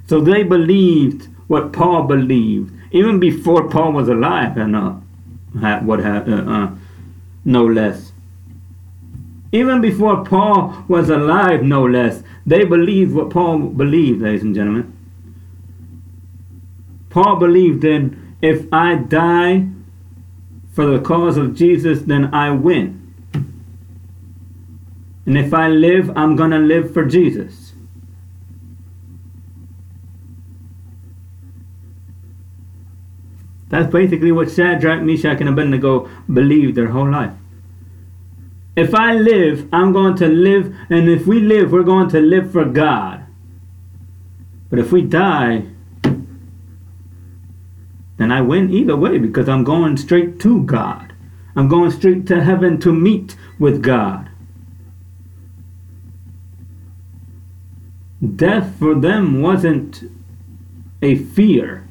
So 0.07 0.19
they 0.19 0.41
believed 0.41 1.27
what 1.45 1.71
Paul 1.71 2.05
believed 2.05 2.78
even 2.91 3.19
before 3.19 3.69
Paul 3.69 3.93
was 3.93 4.07
alive, 4.07 4.57
and 4.57 4.75
uh, 4.75 5.79
what 5.79 5.99
uh, 6.01 6.23
uh, 6.25 6.71
no 7.45 7.65
less. 7.65 8.11
Even 9.51 9.81
before 9.81 10.23
Paul 10.23 10.85
was 10.87 11.09
alive, 11.09 11.63
no 11.63 11.83
less, 11.85 12.23
they 12.45 12.63
believed 12.63 13.13
what 13.13 13.31
Paul 13.31 13.59
believed, 13.59 14.21
ladies 14.21 14.43
and 14.43 14.53
gentlemen. 14.53 14.95
Paul 17.09 17.37
believed 17.37 17.83
in 17.83 18.35
if 18.41 18.71
I 18.71 18.95
die 18.95 19.67
for 20.71 20.85
the 20.85 20.99
cause 20.99 21.37
of 21.37 21.55
Jesus, 21.55 22.03
then 22.03 22.33
I 22.33 22.51
win. 22.51 22.95
And 25.25 25.37
if 25.37 25.53
I 25.53 25.67
live, 25.67 26.11
I'm 26.15 26.35
going 26.35 26.51
to 26.51 26.59
live 26.59 26.93
for 26.93 27.05
Jesus. 27.05 27.58
That's 33.69 33.91
basically 33.91 34.31
what 34.31 34.51
Shadrach, 34.51 35.01
Meshach, 35.01 35.39
and 35.39 35.49
Abednego 35.49 36.09
believed 36.31 36.75
their 36.75 36.89
whole 36.89 37.09
life. 37.09 37.33
If 38.75 38.95
I 38.95 39.13
live, 39.13 39.67
I'm 39.71 39.93
going 39.93 40.15
to 40.17 40.27
live, 40.27 40.75
and 40.89 41.09
if 41.09 41.27
we 41.27 41.39
live, 41.39 41.71
we're 41.71 41.83
going 41.83 42.09
to 42.09 42.19
live 42.19 42.51
for 42.51 42.65
God. 42.65 43.25
But 44.69 44.79
if 44.79 44.91
we 44.91 45.01
die, 45.01 45.65
then 48.17 48.31
I 48.31 48.41
win 48.41 48.71
either 48.71 48.95
way 48.95 49.17
because 49.17 49.49
I'm 49.49 49.63
going 49.63 49.97
straight 49.97 50.39
to 50.41 50.63
God. 50.63 51.13
I'm 51.55 51.67
going 51.67 51.91
straight 51.91 52.25
to 52.27 52.43
heaven 52.43 52.79
to 52.81 52.93
meet 52.93 53.35
with 53.57 53.81
God. 53.83 54.29
Death 58.35 58.77
for 58.77 58.95
them 58.95 59.41
wasn't 59.41 60.03
a 61.01 61.15
fear. 61.15 61.88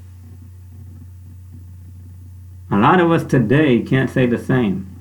A 2.70 2.76
lot 2.76 3.00
of 3.00 3.10
us 3.10 3.24
today 3.24 3.80
can't 3.80 4.10
say 4.10 4.26
the 4.26 4.38
same. 4.38 4.94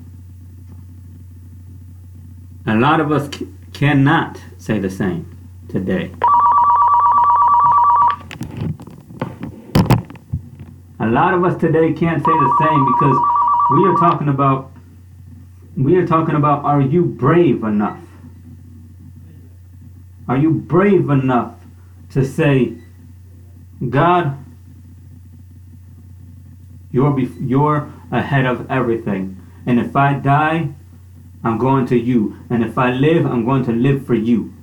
A 2.66 2.74
lot 2.74 3.00
of 3.00 3.12
us 3.12 3.28
c- 3.34 3.46
cannot 3.72 4.40
say 4.56 4.78
the 4.78 4.90
same 4.90 5.36
today. 5.68 6.10
A 11.00 11.06
lot 11.06 11.34
of 11.34 11.44
us 11.44 11.58
today 11.60 11.92
can't 11.92 12.24
say 12.24 12.32
the 12.32 12.56
same 12.60 12.84
because 12.86 13.16
we 13.70 13.86
are 13.88 13.94
talking 13.96 14.28
about 14.28 14.72
we 15.76 15.96
are 15.96 16.06
talking 16.06 16.34
about 16.34 16.64
are 16.64 16.80
you 16.80 17.04
brave 17.04 17.62
enough? 17.62 18.00
Are 20.26 20.36
you 20.36 20.50
brave 20.50 21.08
enough 21.08 21.54
to 22.10 22.24
say, 22.24 22.74
God, 23.88 24.36
you're, 26.90 27.18
you're 27.18 27.92
ahead 28.10 28.46
of 28.46 28.70
everything. 28.70 29.36
And 29.66 29.78
if 29.78 29.94
I 29.96 30.14
die, 30.14 30.70
I'm 31.44 31.58
going 31.58 31.86
to 31.86 31.98
you. 31.98 32.38
And 32.50 32.64
if 32.64 32.78
I 32.78 32.92
live, 32.92 33.26
I'm 33.26 33.44
going 33.44 33.64
to 33.66 33.72
live 33.72 34.06
for 34.06 34.14
you. 34.14 34.54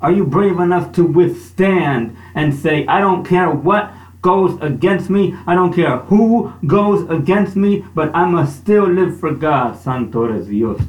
Are 0.00 0.12
you 0.12 0.26
brave 0.26 0.60
enough 0.60 0.92
to 0.92 1.04
withstand 1.04 2.16
and 2.34 2.54
say, 2.54 2.86
I 2.86 3.00
don't 3.00 3.24
care 3.24 3.48
what 3.48 3.92
goes 4.20 4.60
against 4.62 5.10
me, 5.10 5.34
I 5.46 5.54
don't 5.54 5.74
care 5.74 5.98
who 5.98 6.52
goes 6.66 7.08
against 7.10 7.56
me, 7.56 7.84
but 7.94 8.14
I 8.14 8.26
must 8.26 8.56
still 8.56 8.86
live 8.86 9.20
for 9.20 9.32
God? 9.32 9.78
Santo 9.78 10.24
eres 10.24 10.46
Dios. 10.46 10.80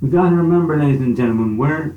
We 0.00 0.08
gotta 0.08 0.36
remember, 0.36 0.78
ladies 0.78 1.00
and 1.00 1.16
gentlemen, 1.16 1.56
we're 1.58 1.94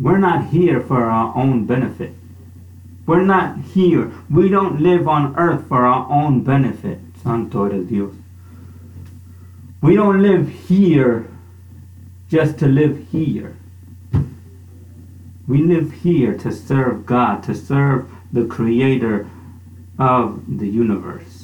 We're 0.00 0.18
not 0.18 0.46
here 0.48 0.80
for 0.80 1.04
our 1.04 1.36
own 1.36 1.66
benefit. 1.66 2.14
We're 3.06 3.22
not 3.22 3.58
here. 3.58 4.10
We 4.30 4.48
don't 4.48 4.80
live 4.80 5.06
on 5.06 5.36
earth 5.36 5.68
for 5.68 5.84
our 5.84 6.10
own 6.10 6.42
benefit. 6.42 6.98
Santo 7.22 7.68
de 7.68 7.84
Dios. 7.84 8.14
We 9.82 9.96
don't 9.96 10.22
live 10.22 10.48
here 10.48 11.28
just 12.28 12.58
to 12.58 12.66
live 12.66 13.08
here. 13.10 13.56
We 15.46 15.62
live 15.62 15.92
here 15.92 16.36
to 16.38 16.52
serve 16.52 17.04
God, 17.04 17.42
to 17.44 17.54
serve 17.54 18.08
the 18.32 18.46
creator 18.46 19.28
of 19.98 20.58
the 20.58 20.68
universe. 20.68 21.39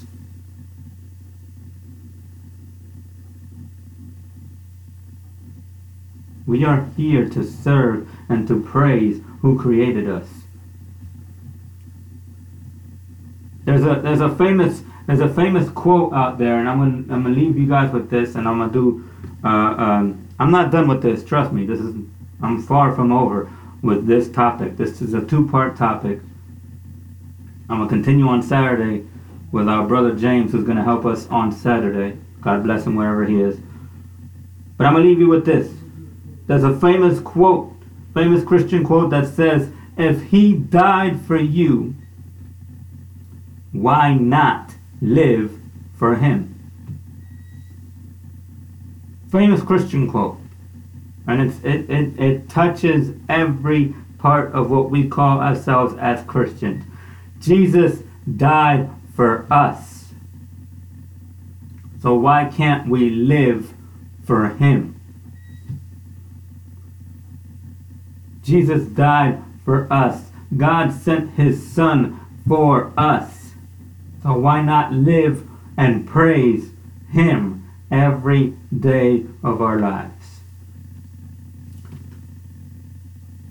We 6.46 6.64
are 6.64 6.88
here 6.96 7.28
to 7.28 7.44
serve 7.44 8.08
and 8.28 8.46
to 8.48 8.62
praise 8.62 9.20
who 9.42 9.58
created 9.58 10.08
us. 10.08 10.28
There's 13.64 13.82
a 13.82 14.00
there's 14.00 14.20
a 14.20 14.34
famous 14.36 14.82
there's 15.06 15.20
a 15.20 15.28
famous 15.28 15.68
quote 15.70 16.12
out 16.12 16.38
there, 16.38 16.58
and 16.58 16.68
I'm 16.68 16.78
gonna 16.78 17.14
I'm 17.14 17.22
gonna 17.24 17.34
leave 17.34 17.58
you 17.58 17.66
guys 17.66 17.92
with 17.92 18.10
this, 18.10 18.36
and 18.36 18.46
I'm 18.48 18.58
gonna 18.58 18.72
do. 18.72 19.08
Uh, 19.44 19.48
um, 19.48 20.28
I'm 20.38 20.50
not 20.50 20.70
done 20.70 20.88
with 20.88 21.02
this. 21.02 21.24
Trust 21.24 21.52
me. 21.52 21.66
This 21.66 21.80
is 21.80 21.94
I'm 22.42 22.62
far 22.62 22.94
from 22.94 23.12
over 23.12 23.50
with 23.82 24.06
this 24.06 24.30
topic. 24.30 24.76
This 24.76 25.00
is 25.00 25.14
a 25.14 25.24
two-part 25.24 25.76
topic. 25.76 26.20
I'm 27.68 27.78
gonna 27.78 27.88
continue 27.88 28.28
on 28.28 28.42
Saturday 28.42 29.04
with 29.50 29.68
our 29.68 29.86
brother 29.86 30.14
James, 30.14 30.52
who's 30.52 30.64
gonna 30.64 30.84
help 30.84 31.04
us 31.04 31.26
on 31.28 31.50
Saturday. 31.50 32.18
God 32.40 32.62
bless 32.62 32.84
him 32.84 32.94
wherever 32.94 33.24
he 33.24 33.40
is. 33.40 33.58
But 34.76 34.86
I'm 34.86 34.94
gonna 34.94 35.04
leave 35.04 35.18
you 35.18 35.28
with 35.28 35.44
this. 35.44 35.72
There's 36.46 36.64
a 36.64 36.78
famous 36.78 37.20
quote, 37.20 37.72
famous 38.14 38.44
Christian 38.44 38.84
quote 38.84 39.10
that 39.10 39.26
says, 39.26 39.70
If 39.96 40.22
he 40.24 40.54
died 40.54 41.20
for 41.20 41.36
you, 41.36 41.94
why 43.72 44.14
not 44.14 44.74
live 45.00 45.58
for 45.98 46.16
him? 46.16 46.56
famous 49.36 49.60
Christian 49.62 50.10
quote. 50.10 50.38
And 51.26 51.42
it's, 51.42 51.58
it, 51.62 51.90
it, 51.90 52.18
it 52.18 52.48
touches 52.48 53.14
every 53.28 53.94
part 54.18 54.52
of 54.52 54.70
what 54.70 54.90
we 54.90 55.08
call 55.08 55.40
ourselves 55.40 55.94
as 55.98 56.22
Christians. 56.24 56.84
Jesus 57.40 58.02
died 58.36 58.88
for 59.14 59.46
us. 59.52 60.14
So 62.00 62.14
why 62.14 62.46
can't 62.46 62.88
we 62.88 63.10
live 63.10 63.74
for 64.24 64.48
him? 64.48 64.95
Jesus 68.46 68.86
died 68.86 69.42
for 69.64 69.92
us. 69.92 70.30
God 70.56 70.92
sent 70.92 71.32
his 71.32 71.68
son 71.68 72.20
for 72.46 72.92
us. 72.96 73.50
So 74.22 74.38
why 74.38 74.62
not 74.62 74.92
live 74.92 75.48
and 75.76 76.06
praise 76.06 76.70
him 77.10 77.68
every 77.90 78.54
day 78.78 79.24
of 79.42 79.60
our 79.60 79.80
lives? 79.80 80.42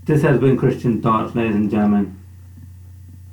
This 0.06 0.22
has 0.22 0.40
been 0.40 0.56
Christian 0.56 1.02
Thoughts, 1.02 1.36
ladies 1.36 1.56
and 1.56 1.70
gentlemen. 1.70 2.18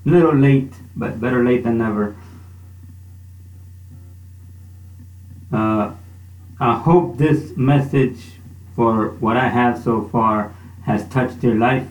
Little 0.04 0.34
late, 0.34 0.72
but 0.96 1.20
better 1.20 1.44
late 1.44 1.62
than 1.62 1.78
never. 1.78 2.16
Uh, 5.52 5.92
I 6.58 6.78
hope 6.78 7.18
this 7.18 7.56
message 7.56 8.20
for 8.74 9.10
what 9.20 9.36
I 9.36 9.48
have 9.48 9.80
so 9.80 10.08
far 10.08 10.54
has 10.84 11.08
touched 11.08 11.42
your 11.42 11.54
life. 11.54 11.86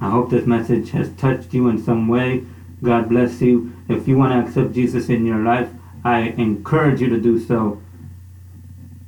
I 0.00 0.10
hope 0.10 0.30
this 0.30 0.46
message 0.46 0.90
has 0.90 1.10
touched 1.10 1.54
you 1.54 1.68
in 1.68 1.82
some 1.82 2.08
way. 2.08 2.44
God 2.82 3.08
bless 3.08 3.40
you. 3.40 3.72
If 3.88 4.08
you 4.08 4.18
want 4.18 4.32
to 4.32 4.48
accept 4.48 4.74
Jesus 4.74 5.08
in 5.08 5.24
your 5.24 5.38
life, 5.38 5.70
I 6.04 6.20
encourage 6.36 7.00
you 7.00 7.08
to 7.08 7.20
do 7.20 7.38
so. 7.38 7.80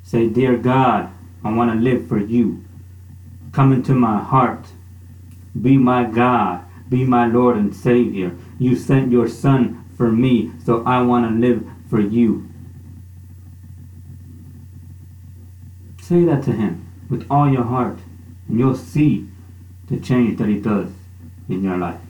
Say, 0.05 0.29
Dear 0.29 0.57
God, 0.57 1.11
I 1.42 1.53
want 1.53 1.73
to 1.73 1.79
live 1.79 2.07
for 2.07 2.18
you. 2.18 2.64
Come 3.53 3.73
into 3.73 3.92
my 3.92 4.18
heart. 4.18 4.66
Be 5.61 5.77
my 5.77 6.05
God. 6.05 6.64
Be 6.88 7.05
my 7.05 7.27
Lord 7.27 7.57
and 7.57 7.75
Savior. 7.75 8.37
You 8.59 8.77
sent 8.77 9.11
your 9.11 9.29
Son 9.29 9.85
for 9.97 10.11
me, 10.11 10.53
so 10.64 10.85
I 10.85 11.03
want 11.03 11.29
to 11.29 11.47
live 11.47 11.64
for 11.88 12.01
you. 12.01 12.49
Say 16.01 16.25
that 16.25 16.44
to 16.44 16.53
Him 16.53 16.84
with 17.09 17.27
all 17.31 17.51
your 17.51 17.64
heart, 17.64 17.99
and 18.49 18.59
you'll 18.59 18.77
see 18.77 19.29
the 19.88 19.99
change 19.99 20.38
that 20.38 20.49
He 20.49 20.61
does 20.61 20.90
in 21.49 21.62
your 21.62 21.77
life. 21.77 22.01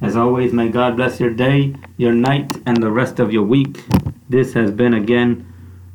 As 0.00 0.16
always, 0.16 0.52
may 0.52 0.68
God 0.68 0.96
bless 0.96 1.20
your 1.20 1.30
day, 1.30 1.74
your 1.96 2.12
night, 2.12 2.58
and 2.64 2.82
the 2.82 2.90
rest 2.90 3.18
of 3.18 3.32
your 3.32 3.42
week. 3.42 3.84
This 4.28 4.54
has 4.54 4.70
been 4.70 4.94
again 4.94 5.46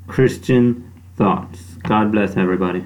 Christian 0.07 0.91
Thoughts. 1.17 1.75
God 1.83 2.11
bless 2.11 2.37
everybody. 2.37 2.85